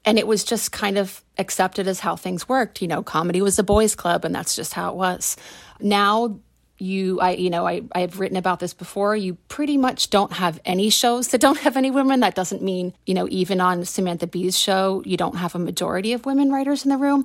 And 0.04 0.18
it 0.18 0.26
was 0.26 0.44
just 0.44 0.72
kind 0.72 0.98
of 0.98 1.22
accepted 1.38 1.86
as 1.86 2.00
how 2.00 2.16
things 2.16 2.48
worked. 2.48 2.82
You 2.82 2.88
know, 2.88 3.02
comedy 3.02 3.42
was 3.42 3.58
a 3.58 3.62
boys' 3.62 3.94
club, 3.94 4.24
and 4.24 4.34
that's 4.34 4.56
just 4.56 4.74
how 4.74 4.90
it 4.90 4.96
was. 4.96 5.36
Now, 5.80 6.40
you, 6.82 7.20
I, 7.20 7.30
you 7.32 7.48
know, 7.48 7.66
I, 7.66 7.82
I've 7.92 8.18
written 8.18 8.36
about 8.36 8.60
this 8.60 8.74
before. 8.74 9.14
You 9.14 9.34
pretty 9.48 9.76
much 9.76 10.10
don't 10.10 10.32
have 10.32 10.60
any 10.64 10.90
shows 10.90 11.28
that 11.28 11.40
don't 11.40 11.58
have 11.58 11.76
any 11.76 11.90
women. 11.90 12.20
That 12.20 12.34
doesn't 12.34 12.60
mean, 12.60 12.92
you 13.06 13.14
know, 13.14 13.28
even 13.30 13.60
on 13.60 13.84
Samantha 13.84 14.26
Bee's 14.26 14.58
show, 14.58 15.02
you 15.06 15.16
don't 15.16 15.36
have 15.36 15.54
a 15.54 15.58
majority 15.58 16.12
of 16.12 16.26
women 16.26 16.50
writers 16.50 16.84
in 16.84 16.90
the 16.90 16.96
room. 16.96 17.24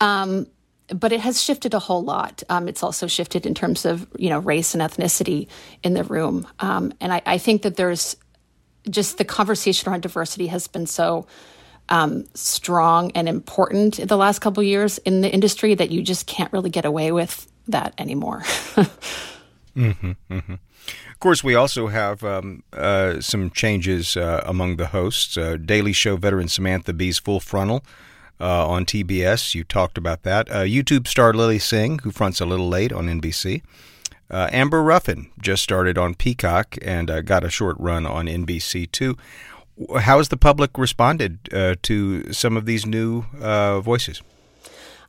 Um, 0.00 0.46
but 0.88 1.12
it 1.12 1.20
has 1.20 1.42
shifted 1.42 1.74
a 1.74 1.78
whole 1.78 2.02
lot. 2.02 2.42
Um, 2.48 2.68
it's 2.68 2.82
also 2.82 3.06
shifted 3.06 3.46
in 3.46 3.54
terms 3.54 3.84
of 3.84 4.06
you 4.18 4.28
know 4.28 4.38
race 4.38 4.74
and 4.74 4.82
ethnicity 4.82 5.48
in 5.82 5.94
the 5.94 6.04
room, 6.04 6.46
um, 6.60 6.92
and 7.00 7.12
I, 7.12 7.22
I, 7.24 7.38
think 7.38 7.62
that 7.62 7.76
there's 7.76 8.16
just 8.90 9.16
the 9.16 9.24
conversation 9.24 9.88
around 9.88 10.02
diversity 10.02 10.48
has 10.48 10.66
been 10.66 10.86
so 10.86 11.26
um, 11.88 12.24
strong 12.34 13.12
and 13.12 13.28
important 13.28 14.00
in 14.00 14.08
the 14.08 14.16
last 14.16 14.40
couple 14.40 14.62
years 14.62 14.98
in 14.98 15.20
the 15.20 15.30
industry 15.30 15.74
that 15.74 15.90
you 15.90 16.02
just 16.02 16.26
can't 16.26 16.52
really 16.52 16.70
get 16.70 16.84
away 16.84 17.12
with 17.12 17.51
that 17.68 17.94
anymore. 17.98 18.40
mm-hmm, 19.76 20.12
mm-hmm. 20.30 20.54
Of 21.10 21.20
course, 21.20 21.44
we 21.44 21.54
also 21.54 21.88
have 21.88 22.24
um, 22.24 22.64
uh, 22.72 23.20
some 23.20 23.50
changes 23.50 24.16
uh, 24.16 24.42
among 24.44 24.76
the 24.76 24.88
hosts. 24.88 25.36
Uh, 25.36 25.56
Daily 25.56 25.92
Show 25.92 26.16
veteran 26.16 26.48
Samantha 26.48 26.92
Bee's 26.92 27.18
Full 27.18 27.40
Frontal 27.40 27.84
uh, 28.40 28.66
on 28.66 28.84
TBS. 28.84 29.54
You 29.54 29.64
talked 29.64 29.96
about 29.96 30.24
that. 30.24 30.50
Uh, 30.50 30.62
YouTube 30.62 31.06
star 31.06 31.32
Lilly 31.32 31.58
Singh, 31.58 32.00
who 32.00 32.10
fronts 32.10 32.40
a 32.40 32.46
little 32.46 32.68
late 32.68 32.92
on 32.92 33.06
NBC. 33.06 33.62
Uh, 34.30 34.48
Amber 34.50 34.82
Ruffin 34.82 35.30
just 35.40 35.62
started 35.62 35.98
on 35.98 36.14
Peacock 36.14 36.76
and 36.80 37.26
got 37.26 37.44
a 37.44 37.50
short 37.50 37.76
run 37.78 38.06
on 38.06 38.26
NBC 38.26 38.90
too. 38.90 39.16
How 40.00 40.18
has 40.18 40.30
the 40.30 40.38
public 40.38 40.78
responded 40.78 41.50
to 41.82 42.32
some 42.32 42.56
of 42.56 42.64
these 42.64 42.86
new 42.86 43.22
voices? 43.82 44.22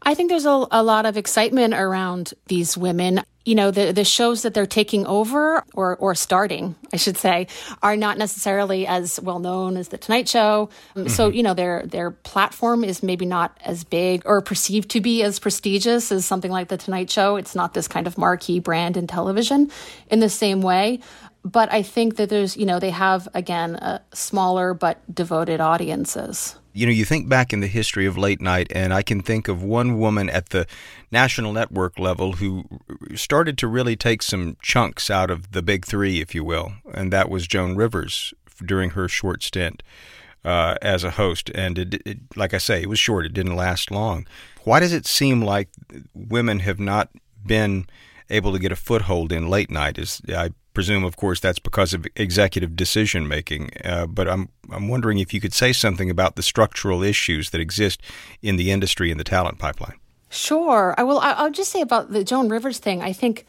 I 0.05 0.15
think 0.15 0.29
there's 0.29 0.45
a, 0.45 0.67
a 0.71 0.83
lot 0.83 1.05
of 1.05 1.17
excitement 1.17 1.73
around 1.73 2.33
these 2.47 2.77
women. 2.77 3.21
You 3.45 3.55
know, 3.55 3.71
the, 3.71 3.91
the 3.91 4.05
shows 4.05 4.43
that 4.43 4.53
they're 4.53 4.65
taking 4.65 5.05
over 5.05 5.63
or, 5.73 5.97
or 5.97 6.15
starting, 6.15 6.75
I 6.93 6.97
should 6.97 7.17
say, 7.17 7.47
are 7.81 7.97
not 7.97 8.17
necessarily 8.17 8.87
as 8.87 9.19
well 9.19 9.39
known 9.39 9.75
as 9.75 9.89
The 9.89 9.97
Tonight 9.97 10.29
Show. 10.29 10.69
Um, 10.95 11.03
mm-hmm. 11.03 11.09
So, 11.11 11.27
you 11.27 11.43
know, 11.43 11.53
their, 11.53 11.83
their 11.85 12.11
platform 12.11 12.85
is 12.85 13.03
maybe 13.03 13.25
not 13.25 13.57
as 13.65 13.83
big 13.83 14.21
or 14.25 14.41
perceived 14.41 14.91
to 14.91 15.01
be 15.01 15.23
as 15.23 15.39
prestigious 15.39 16.11
as 16.11 16.25
something 16.25 16.51
like 16.51 16.69
The 16.69 16.77
Tonight 16.77 17.09
Show. 17.09 17.35
It's 17.35 17.55
not 17.55 17.73
this 17.73 17.89
kind 17.89 18.07
of 18.07 18.17
marquee 18.17 18.59
brand 18.59 18.95
in 18.95 19.07
television 19.07 19.71
in 20.09 20.19
the 20.19 20.29
same 20.29 20.61
way 20.61 20.99
but 21.45 21.71
I 21.73 21.81
think 21.81 22.15
that 22.15 22.29
there's, 22.29 22.55
you 22.55 22.65
know, 22.65 22.79
they 22.79 22.89
have, 22.91 23.27
again, 23.33 23.75
a 23.75 24.01
smaller 24.13 24.73
but 24.73 25.01
devoted 25.13 25.59
audiences. 25.59 26.55
You 26.73 26.87
know, 26.87 26.91
you 26.91 27.05
think 27.05 27.29
back 27.29 27.53
in 27.53 27.59
the 27.59 27.67
history 27.67 28.07
of 28.07 28.17
late 28.17 28.41
night, 28.41 28.71
and 28.73 28.93
I 28.93 29.03
can 29.03 29.21
think 29.21 29.47
of 29.47 29.61
one 29.61 29.99
woman 29.99 30.29
at 30.29 30.49
the 30.49 30.65
national 31.11 31.53
network 31.53 31.99
level 31.99 32.33
who 32.33 32.65
started 33.15 33.57
to 33.59 33.67
really 33.67 33.95
take 33.95 34.23
some 34.23 34.57
chunks 34.61 35.11
out 35.11 35.29
of 35.29 35.51
the 35.51 35.61
big 35.61 35.85
three, 35.85 36.19
if 36.19 36.33
you 36.33 36.43
will, 36.43 36.73
and 36.91 37.13
that 37.13 37.29
was 37.29 37.47
Joan 37.47 37.75
Rivers 37.75 38.33
during 38.65 38.91
her 38.91 39.07
short 39.07 39.43
stint 39.43 39.83
uh, 40.43 40.75
as 40.81 41.03
a 41.03 41.11
host. 41.11 41.51
And 41.53 41.77
it, 41.77 42.01
it, 42.05 42.17
like 42.35 42.53
I 42.53 42.57
say, 42.57 42.81
it 42.81 42.89
was 42.89 42.99
short, 42.99 43.25
it 43.25 43.33
didn't 43.33 43.55
last 43.55 43.91
long. 43.91 44.25
Why 44.63 44.79
does 44.79 44.93
it 44.93 45.05
seem 45.05 45.41
like 45.41 45.69
women 46.13 46.59
have 46.59 46.79
not 46.79 47.09
been 47.45 47.85
able 48.29 48.51
to 48.51 48.59
get 48.59 48.71
a 48.71 48.75
foothold 48.75 49.31
in 49.31 49.49
late 49.49 49.69
night? 49.69 49.97
Is 49.97 50.21
I 50.29 50.51
presume, 50.73 51.03
of 51.03 51.15
course, 51.15 51.39
that's 51.39 51.59
because 51.59 51.93
of 51.93 52.05
executive 52.15 52.75
decision 52.75 53.27
making. 53.27 53.71
Uh, 53.83 54.07
but 54.07 54.27
I'm 54.27 54.49
I'm 54.71 54.87
wondering 54.87 55.19
if 55.19 55.33
you 55.33 55.41
could 55.41 55.53
say 55.53 55.73
something 55.73 56.09
about 56.09 56.35
the 56.35 56.43
structural 56.43 57.03
issues 57.03 57.51
that 57.51 57.61
exist 57.61 58.01
in 58.41 58.55
the 58.55 58.71
industry 58.71 59.11
and 59.11 59.19
the 59.19 59.23
talent 59.23 59.59
pipeline. 59.59 59.97
Sure. 60.29 60.95
I 60.97 61.03
will. 61.03 61.19
I'll 61.19 61.51
just 61.51 61.71
say 61.71 61.81
about 61.81 62.11
the 62.11 62.23
Joan 62.23 62.49
Rivers 62.49 62.79
thing. 62.79 63.01
I 63.01 63.13
think 63.13 63.45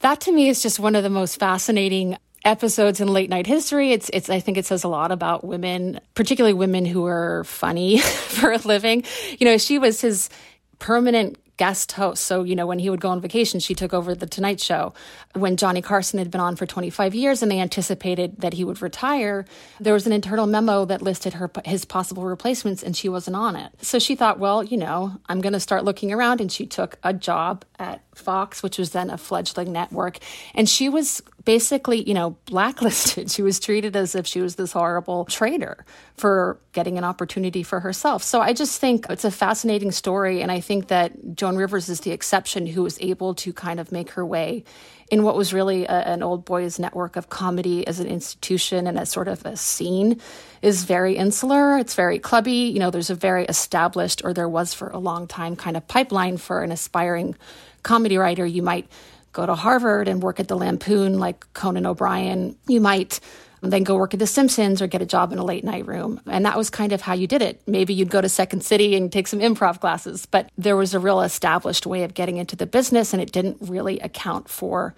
that 0.00 0.20
to 0.22 0.32
me 0.32 0.48
is 0.48 0.62
just 0.62 0.80
one 0.80 0.94
of 0.94 1.02
the 1.02 1.10
most 1.10 1.38
fascinating 1.38 2.16
episodes 2.44 3.00
in 3.00 3.08
late 3.08 3.28
night 3.30 3.46
history. 3.46 3.92
It's 3.92 4.10
it's 4.12 4.30
I 4.30 4.40
think 4.40 4.56
it 4.56 4.66
says 4.66 4.84
a 4.84 4.88
lot 4.88 5.12
about 5.12 5.44
women, 5.44 6.00
particularly 6.14 6.54
women 6.54 6.86
who 6.86 7.06
are 7.06 7.44
funny 7.44 7.98
for 8.00 8.52
a 8.52 8.58
living. 8.58 9.04
You 9.38 9.44
know, 9.46 9.58
she 9.58 9.78
was 9.78 10.00
his 10.00 10.30
permanent 10.78 11.36
guest 11.60 11.92
host. 11.92 12.24
So, 12.24 12.42
you 12.42 12.56
know, 12.56 12.66
when 12.66 12.78
he 12.78 12.88
would 12.88 13.02
go 13.02 13.10
on 13.10 13.20
vacation, 13.20 13.60
she 13.60 13.74
took 13.74 13.92
over 13.92 14.14
The 14.14 14.26
Tonight 14.26 14.60
Show. 14.60 14.94
When 15.34 15.58
Johnny 15.58 15.82
Carson 15.82 16.18
had 16.18 16.30
been 16.30 16.40
on 16.40 16.56
for 16.56 16.64
25 16.64 17.14
years 17.14 17.42
and 17.42 17.52
they 17.52 17.60
anticipated 17.60 18.38
that 18.38 18.54
he 18.54 18.64
would 18.64 18.80
retire, 18.80 19.44
there 19.78 19.92
was 19.92 20.06
an 20.06 20.12
internal 20.14 20.46
memo 20.46 20.86
that 20.86 21.02
listed 21.02 21.34
her 21.34 21.50
his 21.66 21.84
possible 21.84 22.24
replacements 22.24 22.82
and 22.82 22.96
she 22.96 23.10
wasn't 23.10 23.36
on 23.36 23.56
it. 23.56 23.72
So 23.82 23.98
she 23.98 24.14
thought, 24.14 24.38
well, 24.38 24.64
you 24.64 24.78
know, 24.78 25.20
I'm 25.28 25.42
going 25.42 25.52
to 25.52 25.60
start 25.60 25.84
looking 25.84 26.10
around 26.10 26.40
and 26.40 26.50
she 26.50 26.64
took 26.64 26.96
a 27.04 27.12
job 27.12 27.66
at 27.80 28.02
Fox, 28.14 28.62
which 28.62 28.78
was 28.78 28.90
then 28.90 29.10
a 29.10 29.16
fledgling 29.16 29.72
network. 29.72 30.18
And 30.54 30.68
she 30.68 30.88
was 30.88 31.22
basically, 31.44 32.06
you 32.06 32.14
know, 32.14 32.36
blacklisted. 32.44 33.30
She 33.40 33.42
was 33.42 33.58
treated 33.58 33.96
as 33.96 34.14
if 34.14 34.26
she 34.26 34.40
was 34.40 34.56
this 34.56 34.72
horrible 34.72 35.24
traitor 35.24 35.86
for 36.16 36.58
getting 36.72 36.98
an 36.98 37.04
opportunity 37.04 37.62
for 37.62 37.80
herself. 37.80 38.22
So 38.22 38.40
I 38.40 38.52
just 38.52 38.80
think 38.80 39.06
it's 39.08 39.24
a 39.24 39.30
fascinating 39.30 39.92
story. 39.92 40.42
And 40.42 40.52
I 40.52 40.60
think 40.60 40.88
that 40.88 41.34
Joan 41.34 41.56
Rivers 41.56 41.88
is 41.88 42.00
the 42.00 42.10
exception 42.10 42.66
who 42.66 42.82
was 42.82 42.98
able 43.00 43.34
to 43.36 43.52
kind 43.52 43.80
of 43.80 43.92
make 43.92 44.10
her 44.10 44.26
way 44.26 44.64
in 45.10 45.24
what 45.24 45.36
was 45.36 45.52
really 45.52 45.84
a, 45.86 45.92
an 45.92 46.22
old 46.22 46.44
boys 46.44 46.78
network 46.78 47.16
of 47.16 47.28
comedy 47.28 47.86
as 47.86 47.98
an 47.98 48.06
institution 48.06 48.86
and 48.86 48.98
as 48.98 49.10
sort 49.10 49.28
of 49.28 49.44
a 49.44 49.56
scene 49.56 50.20
is 50.62 50.84
very 50.84 51.16
insular. 51.16 51.78
It's 51.78 51.94
very 51.94 52.18
clubby. 52.18 52.70
You 52.72 52.78
know, 52.78 52.90
there's 52.90 53.10
a 53.10 53.14
very 53.14 53.44
established, 53.46 54.22
or 54.24 54.32
there 54.32 54.48
was 54.48 54.72
for 54.74 54.88
a 54.88 54.98
long 54.98 55.26
time, 55.26 55.56
kind 55.56 55.76
of 55.76 55.86
pipeline 55.88 56.36
for 56.36 56.62
an 56.62 56.70
aspiring 56.70 57.36
comedy 57.82 58.18
writer. 58.18 58.46
You 58.46 58.62
might 58.62 58.88
go 59.32 59.46
to 59.46 59.54
Harvard 59.54 60.08
and 60.08 60.22
work 60.22 60.40
at 60.40 60.48
the 60.48 60.56
Lampoon 60.56 61.18
like 61.18 61.52
Conan 61.54 61.86
O'Brien. 61.86 62.56
You 62.66 62.80
might 62.80 63.20
then 63.62 63.84
go 63.84 63.96
work 63.96 64.14
at 64.14 64.20
The 64.20 64.26
Simpsons 64.26 64.80
or 64.80 64.86
get 64.86 65.02
a 65.02 65.06
job 65.06 65.32
in 65.32 65.38
a 65.38 65.44
late 65.44 65.64
night 65.64 65.86
room. 65.86 66.20
And 66.26 66.46
that 66.46 66.56
was 66.56 66.70
kind 66.70 66.92
of 66.92 67.02
how 67.02 67.12
you 67.12 67.26
did 67.26 67.42
it. 67.42 67.60
Maybe 67.66 67.92
you'd 67.92 68.10
go 68.10 68.20
to 68.20 68.28
Second 68.28 68.62
City 68.64 68.96
and 68.96 69.12
take 69.12 69.28
some 69.28 69.40
improv 69.40 69.80
classes, 69.80 70.26
but 70.26 70.50
there 70.56 70.76
was 70.76 70.94
a 70.94 70.98
real 70.98 71.20
established 71.20 71.86
way 71.86 72.02
of 72.02 72.14
getting 72.14 72.38
into 72.38 72.56
the 72.56 72.66
business, 72.66 73.12
and 73.12 73.20
it 73.20 73.32
didn't 73.32 73.58
really 73.60 74.00
account 74.00 74.48
for 74.48 74.94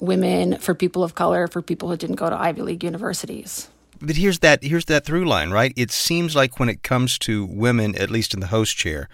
women, 0.00 0.56
for 0.58 0.74
people 0.74 1.04
of 1.04 1.14
color, 1.14 1.46
for 1.46 1.60
people 1.60 1.90
who 1.90 1.96
didn't 1.96 2.16
go 2.16 2.30
to 2.30 2.36
Ivy 2.36 2.62
League 2.62 2.84
universities. 2.84 3.68
But 4.00 4.16
here's 4.16 4.40
that 4.40 4.62
here's 4.62 4.84
that 4.86 5.04
through 5.04 5.24
line, 5.24 5.50
right? 5.50 5.72
It 5.74 5.90
seems 5.90 6.36
like 6.36 6.58
when 6.58 6.68
it 6.68 6.82
comes 6.82 7.18
to 7.20 7.46
women, 7.46 7.94
at 7.96 8.10
least 8.10 8.34
in 8.34 8.40
the 8.40 8.48
host 8.48 8.76
chair, 8.76 9.08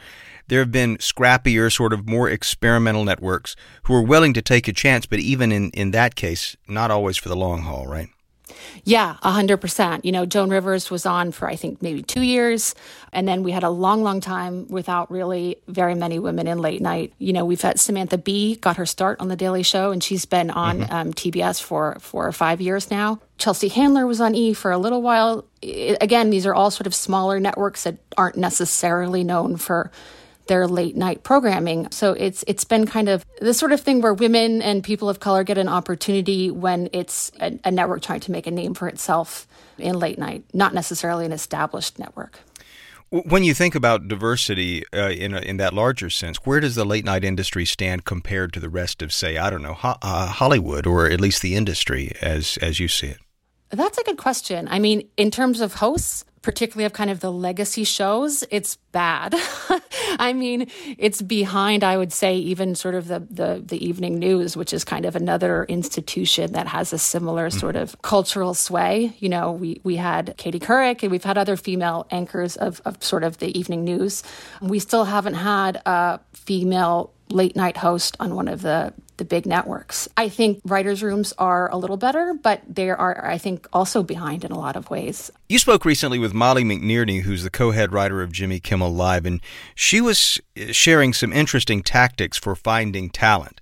there 0.49 0.61
have 0.61 0.73
been 0.73 0.97
scrappier, 0.99 1.73
sort 1.73 1.93
of 1.93 2.09
more 2.09 2.29
experimental 2.29 3.05
networks 3.05 3.57
who 3.85 3.95
are 3.95 4.03
willing 4.03 4.35
to 4.35 4.43
take 4.43 4.69
a 4.69 4.73
chance, 4.73 5.07
but 5.07 5.19
even 5.19 5.53
in, 5.53 5.71
in 5.71 5.91
that 5.93 6.15
case, 6.15 6.57
not 6.69 6.91
always 6.91 7.17
for 7.17 7.29
the 7.29 7.37
long 7.37 7.63
haul, 7.63 7.87
right? 7.87 8.09
Yeah, 8.85 9.17
100%. 9.23 10.05
You 10.05 10.13
know, 10.13 10.27
Joan 10.27 10.51
Rivers 10.51 10.91
was 10.91 11.07
on 11.07 11.33
for, 11.33 11.49
I 11.49 11.57
think, 11.57 11.83
maybe 11.83 12.03
two 12.03 12.23
years. 12.23 12.75
And 13.13 13.29
then 13.29 13.43
we 13.43 13.53
had 13.53 13.63
a 13.63 13.71
long, 13.71 14.03
long 14.03 14.21
time 14.21 14.67
without 14.69 15.11
really 15.11 15.57
very 15.69 15.95
many 15.95 16.19
women 16.19 16.47
in 16.47 16.59
late 16.59 16.81
night. 16.81 17.13
You 17.19 17.33
know, 17.33 17.45
we've 17.45 17.61
had 17.61 17.79
Samantha 17.79 18.19
Bee 18.19 18.57
got 18.57 18.77
her 18.77 18.87
start 18.87 19.21
on 19.21 19.29
The 19.29 19.37
Daily 19.37 19.63
Show, 19.63 19.91
and 19.91 20.03
she's 20.03 20.25
been 20.25 20.51
on 20.51 20.81
mm-hmm. 20.81 20.93
um, 20.93 21.13
TBS 21.13 21.63
for 21.63 21.97
four 22.01 22.27
or 22.27 22.33
five 22.33 22.61
years 22.61 22.91
now. 22.91 23.21
Chelsea 23.39 23.69
Handler 23.69 24.07
was 24.07 24.21
on 24.21 24.35
E 24.35 24.53
for 24.53 24.71
a 24.71 24.79
little 24.79 25.03
while. 25.03 25.45
again, 25.63 26.31
these 26.31 26.47
are 26.47 26.55
all 26.55 26.71
sort 26.71 26.87
of 26.87 26.95
smaller 26.95 27.41
networks 27.41 27.85
that 27.85 27.99
aren't 28.17 28.37
necessarily 28.37 29.25
known 29.25 29.57
for 29.57 29.91
their 30.53 30.69
late 30.69 30.95
night 30.95 31.23
programming. 31.23 31.91
So 31.91 32.13
it's 32.13 32.45
it's 32.47 32.63
been 32.63 32.85
kind 32.85 33.09
of 33.09 33.25
the 33.41 33.55
sort 33.55 33.73
of 33.73 33.81
thing 33.81 34.03
where 34.03 34.13
women 34.13 34.61
and 34.61 34.85
people 34.85 35.09
of 35.09 35.19
color 35.19 35.45
get 35.45 35.57
an 35.57 35.67
opportunity 35.67 36.51
when 36.51 36.91
it's 36.93 37.33
a, 37.41 37.59
a 37.65 37.71
network 37.71 38.03
trying 38.03 38.21
to 38.21 38.31
make 38.31 38.47
a 38.47 38.51
name 38.51 38.75
for 38.75 38.87
itself 38.87 39.47
in 39.79 39.99
late 39.99 40.19
night, 40.19 40.45
not 40.53 40.75
necessarily 40.75 41.25
an 41.25 41.33
established 41.33 41.99
network. 41.99 42.41
When 43.09 43.45
you 43.45 43.55
think 43.55 43.75
about 43.75 44.09
diversity 44.09 44.85
uh, 44.93 45.09
in 45.09 45.33
a, 45.33 45.41
in 45.41 45.57
that 45.57 45.73
larger 45.73 46.11
sense, 46.11 46.37
where 46.45 46.61
does 46.61 46.75
the 46.75 46.85
late 46.85 47.07
night 47.07 47.25
industry 47.25 47.65
stand 47.65 48.05
compared 48.05 48.53
to 48.53 48.61
the 48.61 48.69
rest 48.69 49.01
of, 49.01 49.11
say, 49.11 49.39
I 49.39 49.49
don't 49.49 49.63
know, 49.63 49.75
ho- 49.75 49.97
uh, 50.03 50.27
Hollywood 50.27 50.87
or 50.87 51.07
at 51.07 51.19
least 51.19 51.41
the 51.41 51.55
industry 51.55 52.13
as 52.21 52.59
as 52.61 52.79
you 52.79 52.89
see 52.89 53.07
it? 53.07 53.19
That's 53.71 53.97
a 53.97 54.05
good 54.05 54.19
question. 54.19 54.69
I 54.71 54.79
mean, 54.79 55.09
in 55.17 55.31
terms 55.31 55.63
of 55.63 55.75
hosts, 55.75 56.27
particularly 56.43 56.85
of 56.85 56.93
kind 56.93 57.11
of 57.11 57.21
the 57.21 57.33
legacy 57.33 57.85
shows, 57.85 58.45
it's 58.51 58.77
bad. 58.91 59.35
I 60.19 60.33
mean, 60.33 60.67
it's 60.99 61.23
behind, 61.23 61.85
I 61.85 61.97
would 61.97 62.13
say, 62.13 62.37
even 62.37 62.75
sort 62.75 62.95
of 62.95 63.09
the, 63.09 63.21
the, 63.21 63.63
the 63.65 63.85
evening 63.85 64.19
news, 64.19 64.57
which 64.57 64.73
is 64.73 64.85
kind 64.85 65.07
of 65.07 65.17
another 65.17 65.65
institution 65.65 66.53
that 66.53 66.67
has 66.67 66.93
a 66.93 66.99
similar 66.99 67.49
mm-hmm. 67.49 67.59
sort 67.59 67.77
of 67.77 68.01
cultural 68.03 68.55
sway. 68.55 69.15
You 69.19 69.29
know, 69.29 69.53
we, 69.53 69.81
we 69.85 69.97
had 69.97 70.35
Katie 70.37 70.61
Couric 70.61 71.03
and 71.03 71.11
we've 71.11 71.25
had 71.25 71.39
other 71.39 71.57
female 71.57 72.07
anchors 72.11 72.57
of, 72.57 72.83
of 72.85 73.03
sort 73.03 73.25
of 73.25 73.39
the 73.39 73.57
evening 73.59 73.85
news. 73.85 74.23
We 74.61 74.81
still 74.81 75.05
haven't 75.05 75.35
had 75.35 75.81
a 75.87 76.21
female 76.33 77.13
late 77.31 77.57
night 77.57 77.77
host 77.77 78.17
on 78.21 78.35
one 78.35 78.49
of 78.49 78.63
the 78.63 78.93
the 79.23 79.29
big 79.29 79.47
networks. 79.47 80.09
I 80.17 80.29
think 80.29 80.61
writers' 80.65 81.01
rooms 81.01 81.33
are 81.39 81.71
a 81.71 81.77
little 81.77 81.97
better, 81.97 82.35
but 82.43 82.61
they 82.69 82.91
are, 82.91 83.25
I 83.25 83.39
think, 83.39 83.69
also 83.73 84.03
behind 84.03 84.45
in 84.45 84.51
a 84.51 84.59
lot 84.59 84.75
of 84.75 84.91
ways. 84.91 85.31
You 85.49 85.61
spoke 85.61 85.85
recently 85.85 86.19
with 86.19 86.35
Molly 86.35 86.65
McNearney, 86.65 87.23
who's 87.23 87.45
the 87.45 87.51
co 87.51 87.71
head 87.71 87.93
writer 87.93 88.21
of 88.21 88.33
Jimmy 88.33 88.59
Kimmel 88.59 88.93
Live, 88.93 89.25
and 89.25 89.41
she 89.77 90.01
was 90.01 90.41
sharing 90.73 91.13
some 91.13 91.33
interesting 91.33 91.85
tactics 91.85 92.37
for 92.37 92.57
finding 92.57 93.11
talent. 93.11 93.61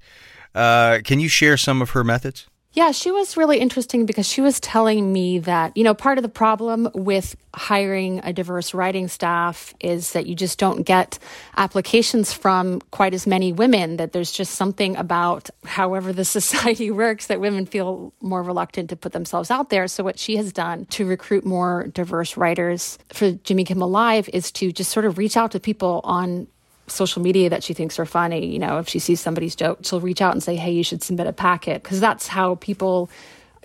Uh, 0.55 1.01
can 1.05 1.21
you 1.21 1.29
share 1.29 1.59
some 1.59 1.83
of 1.83 1.91
her 1.91 2.03
methods? 2.03 2.47
Yeah, 2.73 2.93
she 2.93 3.11
was 3.11 3.37
really 3.37 3.59
interesting 3.59 4.07
because 4.07 4.29
she 4.29 4.41
was 4.41 4.61
telling 4.61 5.13
me 5.13 5.41
that, 5.41 5.77
you 5.77 5.83
know, 5.83 5.93
part 5.93 6.19
of 6.19 6.23
the 6.23 6.29
problem 6.29 6.89
with 6.95 7.35
hiring 7.53 8.21
a 8.23 8.33
diverse 8.33 8.73
writing 8.73 9.09
staff 9.09 9.75
is 9.81 10.13
that 10.13 10.27
you 10.27 10.37
just 10.37 10.57
don't 10.57 10.83
get 10.83 11.19
applications 11.57 12.33
from 12.33 12.81
quite 12.93 13.13
as 13.13 13.27
many 13.27 13.53
women, 13.53 13.97
that 13.97 14.13
there's 14.13 14.31
just 14.31 14.55
something 14.55 14.95
about 14.95 15.51
however 15.65 16.13
the 16.13 16.25
society 16.39 16.93
works 16.93 17.27
that 17.27 17.41
women 17.41 17.67
feel 17.67 18.13
more 18.21 18.43
reluctant 18.43 18.89
to 18.91 18.97
put 18.97 19.11
themselves 19.11 19.51
out 19.51 19.71
there. 19.71 19.89
So, 19.89 20.05
what 20.05 20.21
she 20.21 20.37
has 20.37 20.53
done 20.53 20.85
to 20.91 21.05
recruit 21.05 21.45
more 21.45 21.89
diverse 21.89 22.37
writers 22.37 23.01
for 23.13 23.33
Jimmy 23.33 23.65
Kimmel 23.65 23.91
Live 23.91 24.29
is 24.33 24.53
to 24.53 24.71
just 24.71 24.93
sort 24.93 25.07
of 25.07 25.19
reach 25.19 25.37
out 25.37 25.51
to 25.53 25.61
people 25.61 26.03
on 26.05 26.47
social 26.91 27.23
media 27.23 27.51
that 27.51 27.63
she 27.63 27.75
thinks 27.75 27.99
are 27.99 28.07
funny. 28.07 28.47
You 28.47 28.59
know, 28.59 28.79
if 28.79 28.89
she 28.89 28.99
sees 28.99 29.21
somebody's 29.21 29.55
joke, 29.55 29.79
she'll 29.83 30.01
reach 30.01 30.21
out 30.21 30.33
and 30.33 30.43
say, 30.43 30.57
"Hey, 30.57 30.73
you 30.73 30.85
should 30.85 31.03
submit 31.03 31.27
a 31.27 31.33
packet," 31.33 31.83
because 31.83 32.01
that's 32.01 32.27
how 32.29 32.57
people 32.57 33.11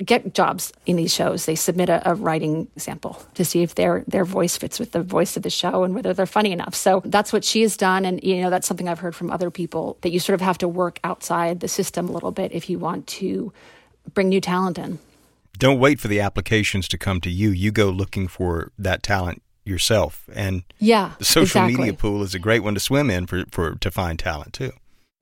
get 0.04 0.34
jobs 0.34 0.74
in 0.86 0.98
these 0.98 1.14
shows. 1.14 1.46
They 1.46 1.56
submit 1.56 1.88
a, 1.88 2.10
a, 2.10 2.16
writing 2.16 2.68
sample 2.76 3.22
to 3.36 3.46
see 3.46 3.62
if 3.62 3.76
their 3.76 4.04
their 4.08 4.26
voice 4.26 4.58
fits 4.58 4.80
with 4.80 4.92
the 4.92 5.02
voice 5.02 5.38
of 5.38 5.44
the 5.44 5.50
show 5.50 5.84
and 5.84 5.96
whether 5.96 6.14
they're 6.14 6.26
funny 6.26 6.52
enough. 6.52 6.76
So 6.76 7.02
that's 7.06 7.32
what 7.32 7.44
she 7.44 7.62
has 7.62 7.78
done, 7.78 8.06
and 8.06 8.22
you 8.24 8.42
know 8.42 8.50
that's 8.50 8.68
something 8.68 8.90
I've 8.90 9.00
heard 9.00 9.16
from 9.16 9.32
other 9.32 9.50
people 9.50 9.98
that 10.02 10.12
you 10.12 10.20
sort 10.20 10.36
of 10.36 10.42
have 10.42 10.58
to 10.60 10.68
work 10.68 11.00
outside 11.04 11.60
the 11.60 11.68
system 11.68 12.10
a 12.10 12.12
little 12.12 12.32
bit 12.32 12.52
if 12.52 12.70
you 12.70 12.80
want 12.80 13.08
to 13.08 13.54
bring 14.14 14.30
new 14.30 14.42
talent 14.42 14.78
in. 14.78 15.00
Don't 15.58 15.80
wait 15.80 16.02
for 16.02 16.10
the 16.10 16.20
applications 16.20 16.88
to 16.90 16.98
come 16.98 17.22
to 17.22 17.30
you. 17.30 17.50
You 17.50 17.72
go 17.72 17.90
looking 17.90 18.28
for 18.28 18.72
that 18.78 19.02
talent 19.02 19.42
yourself. 19.66 20.24
And 20.34 20.64
yeah, 20.80 21.14
the 21.20 21.26
social 21.26 21.62
exactly. 21.62 21.78
media 21.78 21.94
pool 21.94 22.24
is 22.24 22.34
a 22.34 22.40
great 22.40 22.64
one 22.64 22.74
to 22.74 22.80
swim 22.80 23.10
in 23.10 23.28
for, 23.28 23.46
for 23.52 23.76
to 23.76 23.92
find 23.92 24.18
talent 24.18 24.54
too. 24.54 24.72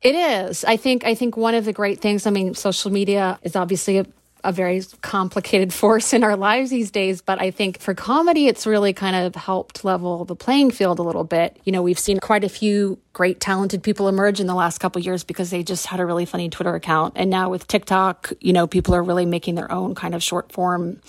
It 0.02 0.16
is. 0.16 0.66
I 0.66 0.78
think 0.78 1.06
I 1.06 1.16
think 1.16 1.38
one 1.38 1.56
of 1.56 1.66
the 1.66 1.74
great 1.74 2.02
things, 2.02 2.28
I 2.28 2.30
mean, 2.30 2.54
social 2.54 2.92
media 2.92 3.40
is 3.44 3.56
obviously 3.56 3.98
a 3.98 4.06
a 4.44 4.52
very 4.52 4.84
complicated 5.02 5.74
force 5.82 6.14
in 6.14 6.24
our 6.24 6.36
lives 6.36 6.70
these 6.70 6.92
days. 6.92 7.22
But 7.22 7.42
I 7.42 7.52
think 7.52 7.80
for 7.80 7.94
comedy, 7.94 8.48
it's 8.48 8.66
really 8.66 8.94
kind 8.94 9.16
of 9.16 9.36
helped 9.36 9.84
level 9.84 10.26
the 10.26 10.36
playing 10.36 10.72
field 10.72 11.00
a 11.00 11.04
little 11.04 11.24
bit. 11.24 11.60
You 11.64 11.72
know, 11.72 11.82
we've 11.82 12.00
seen 12.00 12.20
quite 12.20 12.44
a 12.44 12.50
few 12.50 13.00
great 13.14 13.40
talented 13.40 13.84
people 13.84 14.08
emerge 14.08 14.40
in 14.40 14.48
the 14.48 14.56
last 14.56 14.80
couple 14.80 15.02
years 15.02 15.24
because 15.24 15.50
they 15.50 15.64
just 15.64 15.86
had 15.86 16.00
a 16.00 16.06
really 16.06 16.26
funny 16.26 16.50
Twitter 16.50 16.76
account. 16.76 17.14
And 17.16 17.30
now 17.30 17.50
with 17.50 17.68
TikTok, 17.68 18.34
you 18.42 18.54
know, 18.54 18.68
people 18.68 18.94
are 18.96 19.04
really 19.04 19.26
making 19.26 19.56
their 19.56 19.72
own 19.72 19.96
kind 19.96 20.16
of 20.16 20.22
short 20.22 20.52
form 20.52 21.00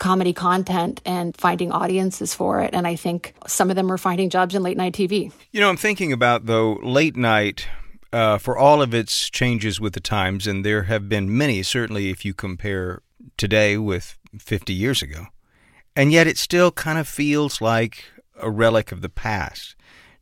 comedy 0.00 0.32
content 0.32 1.00
and 1.04 1.36
finding 1.36 1.70
audiences 1.70 2.34
for 2.34 2.60
it. 2.60 2.70
And 2.72 2.86
I 2.86 2.96
think 2.96 3.34
some 3.46 3.70
of 3.70 3.76
them 3.76 3.92
are 3.92 3.98
finding 3.98 4.30
jobs 4.30 4.56
in 4.56 4.62
late 4.64 4.76
night 4.76 4.94
TV. 4.94 5.30
You 5.52 5.60
know, 5.60 5.68
I'm 5.68 5.76
thinking 5.76 6.12
about 6.12 6.46
though 6.46 6.80
late 6.82 7.16
night 7.16 7.68
uh, 8.12 8.38
for 8.38 8.58
all 8.58 8.82
of 8.82 8.92
its 8.92 9.30
changes 9.30 9.80
with 9.80 9.92
the 9.92 10.00
times, 10.00 10.48
and 10.48 10.64
there 10.64 10.84
have 10.84 11.08
been 11.08 11.36
many, 11.36 11.62
certainly 11.62 12.10
if 12.10 12.24
you 12.24 12.34
compare 12.34 13.02
today 13.36 13.76
with 13.76 14.18
50 14.36 14.72
years 14.72 15.02
ago. 15.02 15.26
And 15.94 16.10
yet 16.10 16.26
it 16.26 16.38
still 16.38 16.72
kind 16.72 16.98
of 16.98 17.06
feels 17.06 17.60
like 17.60 18.04
a 18.40 18.50
relic 18.50 18.90
of 18.90 19.02
the 19.02 19.08
past. 19.08 19.76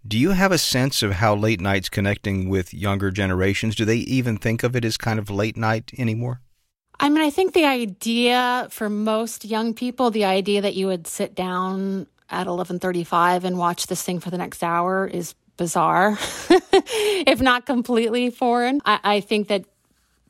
Do 0.07 0.19
you 0.19 0.31
have 0.31 0.53
a 0.53 0.59
sense 0.59 1.03
of 1.03 1.13
how 1.13 1.35
late 1.35 1.61
night's 1.61 1.89
connecting 1.89 2.49
with 2.49 2.75
younger 2.75 3.11
generations? 3.11 3.75
Do 3.75 3.85
they 3.85 3.97
even 3.97 4.39
think 4.39 4.63
of 4.63 4.75
it 4.75 4.85
as 4.85 4.97
kind 4.97 5.19
of 5.19 5.31
late 5.31 5.57
night 5.57 5.93
anymore? 5.99 6.41
I 7.01 7.09
mean, 7.09 7.23
I 7.23 7.31
think 7.31 7.55
the 7.55 7.65
idea 7.65 8.67
for 8.71 8.91
most 8.91 9.45
young 9.45 9.75
people, 9.75 10.11
the 10.11 10.25
idea 10.25 10.63
that 10.63 10.75
you 10.75 10.89
would 10.89 11.07
sit 11.07 11.35
down 11.35 12.07
at 12.31 12.47
11:35 12.47 13.45
and 13.45 13.57
watch 13.59 13.87
this 13.87 14.03
thing 14.03 14.21
for 14.21 14.31
the 14.31 14.39
next 14.39 14.63
hour 14.63 15.07
is 15.07 15.35
bizarre, 15.57 16.19
if 16.51 17.41
not 17.41 17.67
completely 17.67 18.31
foreign. 18.31 18.81
I, 18.85 19.01
I, 19.03 19.21
think 19.21 19.49
that 19.49 19.65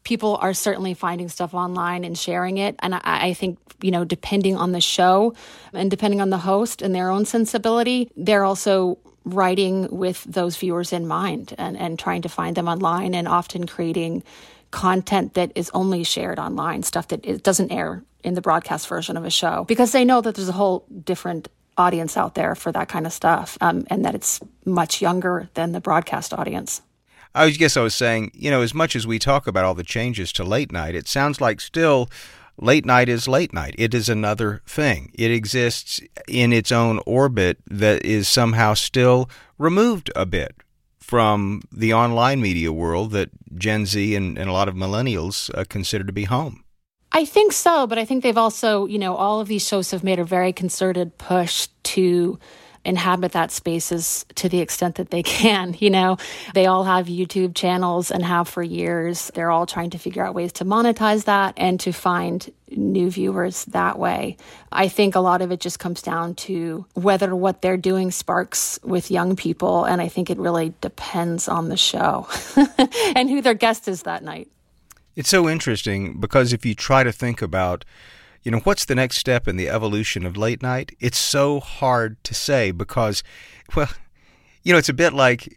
people 0.04 0.38
are 0.40 0.54
certainly 0.54 0.94
finding 0.94 1.28
stuff 1.28 1.52
online 1.52 2.04
and 2.04 2.16
sharing 2.16 2.56
it. 2.56 2.76
And 2.78 2.94
I, 2.94 3.00
I, 3.04 3.34
think, 3.34 3.58
you 3.82 3.90
know, 3.90 4.04
depending 4.04 4.56
on 4.56 4.72
the 4.72 4.80
show 4.80 5.34
and 5.74 5.90
depending 5.90 6.22
on 6.22 6.30
the 6.30 6.38
host 6.38 6.80
and 6.80 6.94
their 6.94 7.10
own 7.10 7.26
sensibility, 7.26 8.10
they're 8.16 8.44
also 8.44 8.98
writing 9.24 9.86
with 9.90 10.24
those 10.24 10.56
viewers 10.56 10.92
in 10.92 11.06
mind 11.06 11.54
and, 11.58 11.76
and 11.76 11.98
trying 11.98 12.22
to 12.22 12.28
find 12.28 12.56
them 12.56 12.68
online 12.68 13.14
and 13.14 13.28
often 13.28 13.66
creating 13.66 14.22
content 14.70 15.34
that 15.34 15.52
is 15.54 15.70
only 15.74 16.04
shared 16.04 16.38
online, 16.38 16.82
stuff 16.82 17.08
that 17.08 17.24
it 17.24 17.42
doesn't 17.42 17.72
air 17.72 18.02
in 18.24 18.34
the 18.34 18.40
broadcast 18.40 18.88
version 18.88 19.16
of 19.16 19.24
a 19.24 19.30
show 19.30 19.64
because 19.64 19.92
they 19.92 20.04
know 20.04 20.20
that 20.20 20.34
there's 20.34 20.48
a 20.48 20.52
whole 20.52 20.84
different 21.04 21.48
audience 21.76 22.16
out 22.16 22.34
there 22.34 22.54
for 22.54 22.72
that 22.72 22.88
kind 22.88 23.06
of 23.06 23.12
stuff, 23.12 23.56
um, 23.60 23.86
and 23.88 24.04
that 24.04 24.14
it's 24.14 24.40
much 24.64 25.00
younger 25.00 25.48
than 25.54 25.72
the 25.72 25.80
broadcast 25.80 26.34
audience. 26.34 26.82
I 27.34 27.50
guess 27.50 27.76
I 27.76 27.82
was 27.82 27.94
saying, 27.94 28.32
you 28.34 28.50
know, 28.50 28.62
as 28.62 28.74
much 28.74 28.96
as 28.96 29.06
we 29.06 29.18
talk 29.18 29.46
about 29.46 29.64
all 29.64 29.74
the 29.74 29.84
changes 29.84 30.32
to 30.32 30.44
late 30.44 30.72
night, 30.72 30.96
it 30.96 31.06
sounds 31.06 31.40
like 31.40 31.60
still 31.60 32.08
late 32.56 32.84
night 32.84 33.08
is 33.08 33.28
late 33.28 33.52
night. 33.52 33.74
It 33.78 33.94
is 33.94 34.08
another 34.08 34.62
thing. 34.66 35.12
It 35.14 35.30
exists 35.30 36.00
in 36.26 36.52
its 36.52 36.72
own 36.72 37.00
orbit 37.06 37.58
that 37.70 38.04
is 38.04 38.26
somehow 38.28 38.74
still 38.74 39.30
removed 39.56 40.10
a 40.16 40.26
bit 40.26 40.56
from 41.08 41.62
the 41.72 41.94
online 41.94 42.38
media 42.40 42.70
world 42.70 43.12
that 43.12 43.30
Gen 43.54 43.86
Z 43.86 44.14
and, 44.14 44.36
and 44.36 44.50
a 44.50 44.52
lot 44.52 44.68
of 44.68 44.74
millennials 44.74 45.50
uh, 45.56 45.64
consider 45.66 46.04
to 46.04 46.12
be 46.12 46.24
home. 46.24 46.64
I 47.12 47.24
think 47.24 47.52
so, 47.52 47.86
but 47.86 47.96
I 47.96 48.04
think 48.04 48.22
they've 48.22 48.36
also, 48.36 48.84
you 48.84 48.98
know, 48.98 49.16
all 49.16 49.40
of 49.40 49.48
these 49.48 49.66
shows 49.66 49.90
have 49.92 50.04
made 50.04 50.18
a 50.18 50.24
very 50.24 50.52
concerted 50.52 51.16
push 51.16 51.68
to 51.84 52.38
inhabit 52.84 53.32
that 53.32 53.50
spaces 53.50 54.24
to 54.34 54.48
the 54.48 54.60
extent 54.60 54.96
that 54.96 55.10
they 55.10 55.22
can. 55.38 55.74
You 55.78 55.90
know, 55.90 56.16
they 56.54 56.66
all 56.66 56.84
have 56.84 57.06
YouTube 57.06 57.54
channels 57.54 58.10
and 58.10 58.24
have 58.24 58.48
for 58.48 58.62
years. 58.62 59.30
They're 59.34 59.50
all 59.50 59.66
trying 59.66 59.90
to 59.90 59.98
figure 59.98 60.24
out 60.24 60.34
ways 60.34 60.52
to 60.54 60.64
monetize 60.64 61.24
that 61.24 61.54
and 61.56 61.78
to 61.80 61.92
find 61.92 62.52
new 62.70 63.10
viewers 63.10 63.64
that 63.66 63.98
way. 63.98 64.36
I 64.70 64.88
think 64.88 65.14
a 65.14 65.20
lot 65.20 65.42
of 65.42 65.50
it 65.50 65.60
just 65.60 65.78
comes 65.78 66.02
down 66.02 66.34
to 66.34 66.84
whether 66.94 67.34
what 67.34 67.62
they're 67.62 67.76
doing 67.76 68.10
sparks 68.10 68.78
with 68.82 69.10
young 69.10 69.36
people. 69.36 69.84
And 69.84 70.00
I 70.00 70.08
think 70.08 70.30
it 70.30 70.38
really 70.38 70.74
depends 70.80 71.48
on 71.48 71.68
the 71.68 71.76
show 71.76 72.28
and 73.16 73.30
who 73.30 73.40
their 73.40 73.54
guest 73.54 73.88
is 73.88 74.02
that 74.02 74.22
night. 74.22 74.48
It's 75.16 75.28
so 75.28 75.48
interesting 75.48 76.20
because 76.20 76.52
if 76.52 76.64
you 76.64 76.74
try 76.74 77.02
to 77.02 77.10
think 77.10 77.42
about, 77.42 77.84
you 78.48 78.52
know, 78.52 78.60
what's 78.60 78.86
the 78.86 78.94
next 78.94 79.18
step 79.18 79.46
in 79.46 79.58
the 79.58 79.68
evolution 79.68 80.24
of 80.24 80.34
late 80.34 80.62
night, 80.62 80.96
it's 81.00 81.18
so 81.18 81.60
hard 81.60 82.16
to 82.24 82.32
say 82.32 82.70
because, 82.70 83.22
well, 83.76 83.90
you 84.62 84.72
know, 84.72 84.78
it's 84.78 84.88
a 84.88 84.94
bit 84.94 85.12
like 85.12 85.54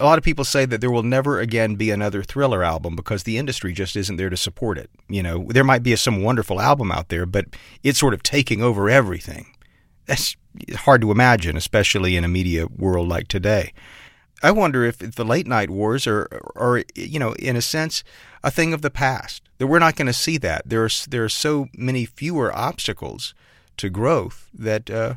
a 0.00 0.04
lot 0.04 0.18
of 0.18 0.24
people 0.24 0.44
say 0.44 0.64
that 0.64 0.80
there 0.80 0.90
will 0.90 1.04
never 1.04 1.38
again 1.38 1.76
be 1.76 1.92
another 1.92 2.24
thriller 2.24 2.64
album 2.64 2.96
because 2.96 3.22
the 3.22 3.38
industry 3.38 3.72
just 3.72 3.94
isn't 3.94 4.16
there 4.16 4.30
to 4.30 4.36
support 4.36 4.78
it. 4.78 4.90
You 5.08 5.22
know, 5.22 5.46
there 5.50 5.62
might 5.62 5.84
be 5.84 5.94
some 5.94 6.24
wonderful 6.24 6.60
album 6.60 6.90
out 6.90 7.08
there, 7.08 7.24
but 7.24 7.44
it's 7.84 8.00
sort 8.00 8.14
of 8.14 8.24
taking 8.24 8.62
over 8.62 8.90
everything. 8.90 9.54
That's 10.06 10.36
hard 10.74 11.02
to 11.02 11.12
imagine, 11.12 11.56
especially 11.56 12.16
in 12.16 12.24
a 12.24 12.28
media 12.28 12.66
world 12.66 13.06
like 13.06 13.28
today. 13.28 13.72
I 14.42 14.50
wonder 14.50 14.84
if 14.84 14.98
the 14.98 15.24
late 15.24 15.46
night 15.46 15.70
wars 15.70 16.06
are, 16.06 16.28
are, 16.54 16.84
you 16.94 17.18
know, 17.18 17.32
in 17.32 17.56
a 17.56 17.62
sense, 17.62 18.04
a 18.42 18.50
thing 18.50 18.72
of 18.72 18.82
the 18.82 18.90
past. 18.90 19.42
That 19.58 19.66
we're 19.66 19.80
not 19.80 19.96
going 19.96 20.06
to 20.06 20.12
see 20.12 20.38
that. 20.38 20.68
There 20.68 20.84
are 20.84 20.90
there 21.08 21.24
are 21.24 21.28
so 21.28 21.66
many 21.74 22.04
fewer 22.04 22.56
obstacles 22.56 23.34
to 23.78 23.90
growth 23.90 24.48
that 24.54 24.88
uh, 24.88 25.14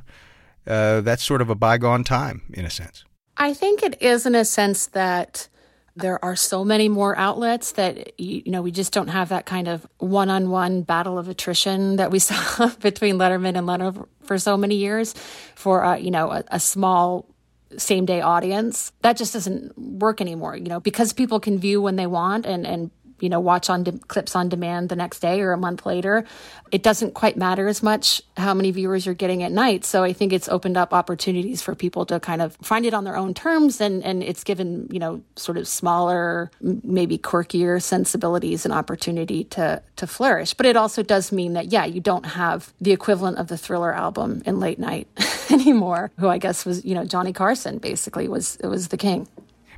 uh, 0.65 1.01
that's 1.01 1.23
sort 1.23 1.41
of 1.41 1.49
a 1.49 1.55
bygone 1.55 2.03
time 2.03 2.41
in 2.53 2.65
a 2.65 2.69
sense. 2.69 3.05
I 3.37 3.53
think 3.53 3.83
it 3.83 4.01
is 4.01 4.25
in 4.25 4.35
a 4.35 4.45
sense 4.45 4.87
that 4.87 5.47
there 5.95 6.23
are 6.23 6.35
so 6.35 6.63
many 6.63 6.87
more 6.87 7.17
outlets 7.17 7.73
that 7.73 8.19
you 8.19 8.51
know 8.51 8.61
we 8.61 8.71
just 8.71 8.93
don't 8.93 9.09
have 9.09 9.29
that 9.29 9.45
kind 9.45 9.67
of 9.67 9.85
one-on-one 9.97 10.83
battle 10.83 11.17
of 11.17 11.27
attrition 11.27 11.97
that 11.97 12.11
we 12.11 12.19
saw 12.27 12.69
between 12.79 13.17
Letterman 13.17 13.57
and 13.57 13.67
Leno 13.67 14.07
for 14.23 14.37
so 14.37 14.57
many 14.57 14.75
years 14.75 15.13
for 15.55 15.83
uh, 15.83 15.95
you 15.97 16.11
know 16.11 16.31
a, 16.31 16.43
a 16.47 16.59
small 16.59 17.30
same 17.77 18.05
day 18.05 18.21
audience. 18.21 18.91
That 19.01 19.17
just 19.17 19.33
doesn't 19.33 19.77
work 19.77 20.21
anymore, 20.21 20.55
you 20.55 20.65
know, 20.65 20.79
because 20.79 21.13
people 21.13 21.39
can 21.39 21.59
view 21.59 21.81
when 21.81 21.95
they 21.95 22.07
want 22.07 22.45
and, 22.45 22.65
and 22.65 22.91
you 23.21 23.29
know, 23.29 23.39
watch 23.39 23.69
on 23.69 23.83
de- 23.83 23.97
clips 24.07 24.35
on 24.35 24.49
demand 24.49 24.89
the 24.89 24.95
next 24.95 25.19
day 25.19 25.41
or 25.41 25.51
a 25.51 25.57
month 25.57 25.85
later. 25.85 26.25
It 26.71 26.83
doesn't 26.83 27.13
quite 27.13 27.37
matter 27.37 27.67
as 27.67 27.83
much 27.83 28.21
how 28.37 28.53
many 28.53 28.71
viewers 28.71 29.05
you're 29.05 29.15
getting 29.15 29.43
at 29.43 29.51
night. 29.51 29.85
So 29.85 30.03
I 30.03 30.13
think 30.13 30.33
it's 30.33 30.49
opened 30.49 30.77
up 30.77 30.93
opportunities 30.93 31.61
for 31.61 31.75
people 31.75 32.05
to 32.07 32.19
kind 32.19 32.41
of 32.41 32.55
find 32.61 32.85
it 32.85 32.93
on 32.93 33.03
their 33.03 33.17
own 33.17 33.33
terms 33.33 33.81
and, 33.81 34.03
and 34.03 34.23
it's 34.23 34.43
given, 34.43 34.87
you 34.91 34.99
know, 34.99 35.21
sort 35.35 35.57
of 35.57 35.67
smaller, 35.67 36.49
maybe 36.61 37.17
quirkier 37.17 37.81
sensibilities 37.81 38.65
an 38.65 38.71
opportunity 38.71 39.43
to, 39.45 39.81
to 39.97 40.07
flourish. 40.07 40.53
But 40.53 40.65
it 40.65 40.75
also 40.75 41.03
does 41.03 41.31
mean 41.31 41.53
that, 41.53 41.71
yeah, 41.71 41.85
you 41.85 42.01
don't 42.01 42.25
have 42.25 42.73
the 42.79 42.91
equivalent 42.91 43.37
of 43.37 43.47
the 43.47 43.57
thriller 43.57 43.93
album 43.93 44.41
in 44.45 44.59
late 44.59 44.79
night 44.79 45.07
anymore, 45.49 46.11
who 46.19 46.27
I 46.27 46.37
guess 46.37 46.65
was, 46.65 46.85
you 46.85 46.95
know, 46.95 47.05
Johnny 47.05 47.33
Carson 47.33 47.77
basically 47.77 48.27
was, 48.27 48.57
it 48.57 48.67
was 48.67 48.87
the 48.87 48.97
king. 48.97 49.27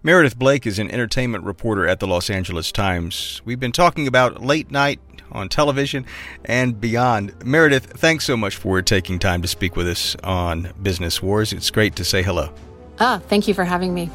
Meredith 0.06 0.38
Blake 0.38 0.68
is 0.68 0.80
an 0.80 0.92
entertainment 0.92 1.46
reporter 1.46 1.88
at 1.88 2.02
the 2.02 2.08
Los 2.08 2.30
Angeles 2.30 2.74
Times. 2.74 3.42
We've 3.46 3.60
been 3.60 3.72
talking 3.72 4.06
about 4.06 4.44
late 4.44 4.70
night 4.70 5.00
on 5.32 5.48
television 5.48 6.06
and 6.44 6.80
beyond. 6.80 7.34
Meredith, 7.46 7.86
thanks 7.86 8.26
so 8.26 8.36
much 8.36 8.58
for 8.58 8.82
taking 8.82 9.18
time 9.18 9.42
to 9.42 9.48
speak 9.48 9.78
with 9.78 9.88
us 9.88 10.18
on 10.22 10.74
Business 10.82 11.22
Wars. 11.24 11.54
It's 11.54 11.72
great 11.72 11.96
to 11.96 12.04
say 12.04 12.22
hello. 12.22 12.54
Ah, 13.00 13.22
thank 13.30 13.48
you 13.48 13.54
for 13.54 13.64
having 13.64 13.94
me. 13.94 14.10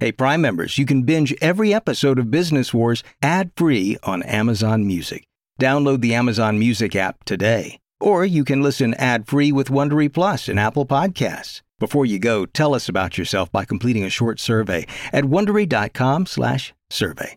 Hey, 0.00 0.12
Prime 0.12 0.40
members, 0.40 0.78
you 0.78 0.86
can 0.86 1.02
binge 1.02 1.34
every 1.42 1.74
episode 1.74 2.18
of 2.18 2.30
Business 2.30 2.72
Wars 2.72 3.04
ad 3.20 3.50
free 3.54 3.98
on 4.02 4.22
Amazon 4.22 4.86
Music. 4.86 5.26
Download 5.60 6.00
the 6.00 6.14
Amazon 6.14 6.58
Music 6.58 6.96
app 6.96 7.24
today. 7.24 7.80
Or 8.00 8.24
you 8.24 8.44
can 8.44 8.62
listen 8.62 8.94
ad-free 8.94 9.52
with 9.52 9.68
Wondery 9.68 10.12
Plus 10.12 10.48
and 10.48 10.60
Apple 10.60 10.86
Podcasts. 10.86 11.62
Before 11.78 12.06
you 12.06 12.18
go, 12.18 12.46
tell 12.46 12.74
us 12.74 12.88
about 12.88 13.18
yourself 13.18 13.52
by 13.52 13.64
completing 13.64 14.04
a 14.04 14.10
short 14.10 14.40
survey 14.40 14.86
at 15.12 15.24
wondery.com/survey. 15.24 17.36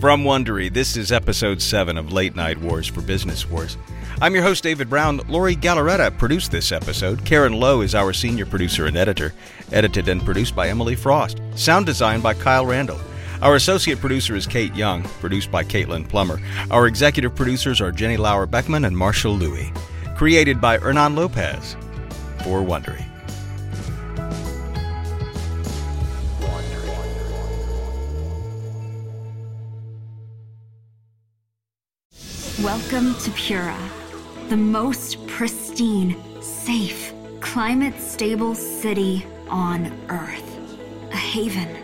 From 0.00 0.24
Wondery, 0.24 0.72
this 0.72 0.96
is 0.98 1.12
episode 1.12 1.62
7 1.62 1.96
of 1.96 2.12
Late 2.12 2.36
Night 2.36 2.60
Wars 2.60 2.86
for 2.86 3.00
Business 3.00 3.48
Wars. 3.48 3.78
I'm 4.20 4.34
your 4.34 4.42
host, 4.42 4.62
David 4.62 4.90
Brown. 4.90 5.20
Lori 5.28 5.56
Galarreta 5.56 6.16
produced 6.18 6.50
this 6.50 6.72
episode. 6.72 7.24
Karen 7.24 7.54
Lowe 7.54 7.80
is 7.80 7.94
our 7.94 8.12
senior 8.12 8.46
producer 8.46 8.86
and 8.86 8.96
editor. 8.96 9.32
Edited 9.72 10.08
and 10.08 10.24
produced 10.24 10.54
by 10.54 10.68
Emily 10.68 10.94
Frost. 10.94 11.40
Sound 11.54 11.86
design 11.86 12.20
by 12.20 12.34
Kyle 12.34 12.66
Randall. 12.66 13.00
Our 13.44 13.56
associate 13.56 14.00
producer 14.00 14.34
is 14.34 14.46
Kate 14.46 14.74
Young, 14.74 15.02
produced 15.20 15.50
by 15.50 15.64
Caitlin 15.64 16.08
Plummer. 16.08 16.40
Our 16.70 16.86
executive 16.86 17.34
producers 17.34 17.78
are 17.78 17.92
Jenny 17.92 18.16
Lauer 18.16 18.46
Beckman 18.46 18.86
and 18.86 18.96
Marshall 18.96 19.36
Louis. 19.36 19.70
Created 20.16 20.62
by 20.62 20.78
Hernan 20.78 21.14
Lopez 21.14 21.76
for 22.42 22.62
Wondery. 22.62 23.04
Welcome 32.62 33.14
to 33.16 33.30
Pura, 33.32 33.78
the 34.48 34.56
most 34.56 35.26
pristine, 35.26 36.16
safe, 36.40 37.12
climate 37.40 38.00
stable 38.00 38.54
city 38.54 39.26
on 39.50 39.92
Earth. 40.08 40.40
A 41.12 41.16
haven 41.16 41.83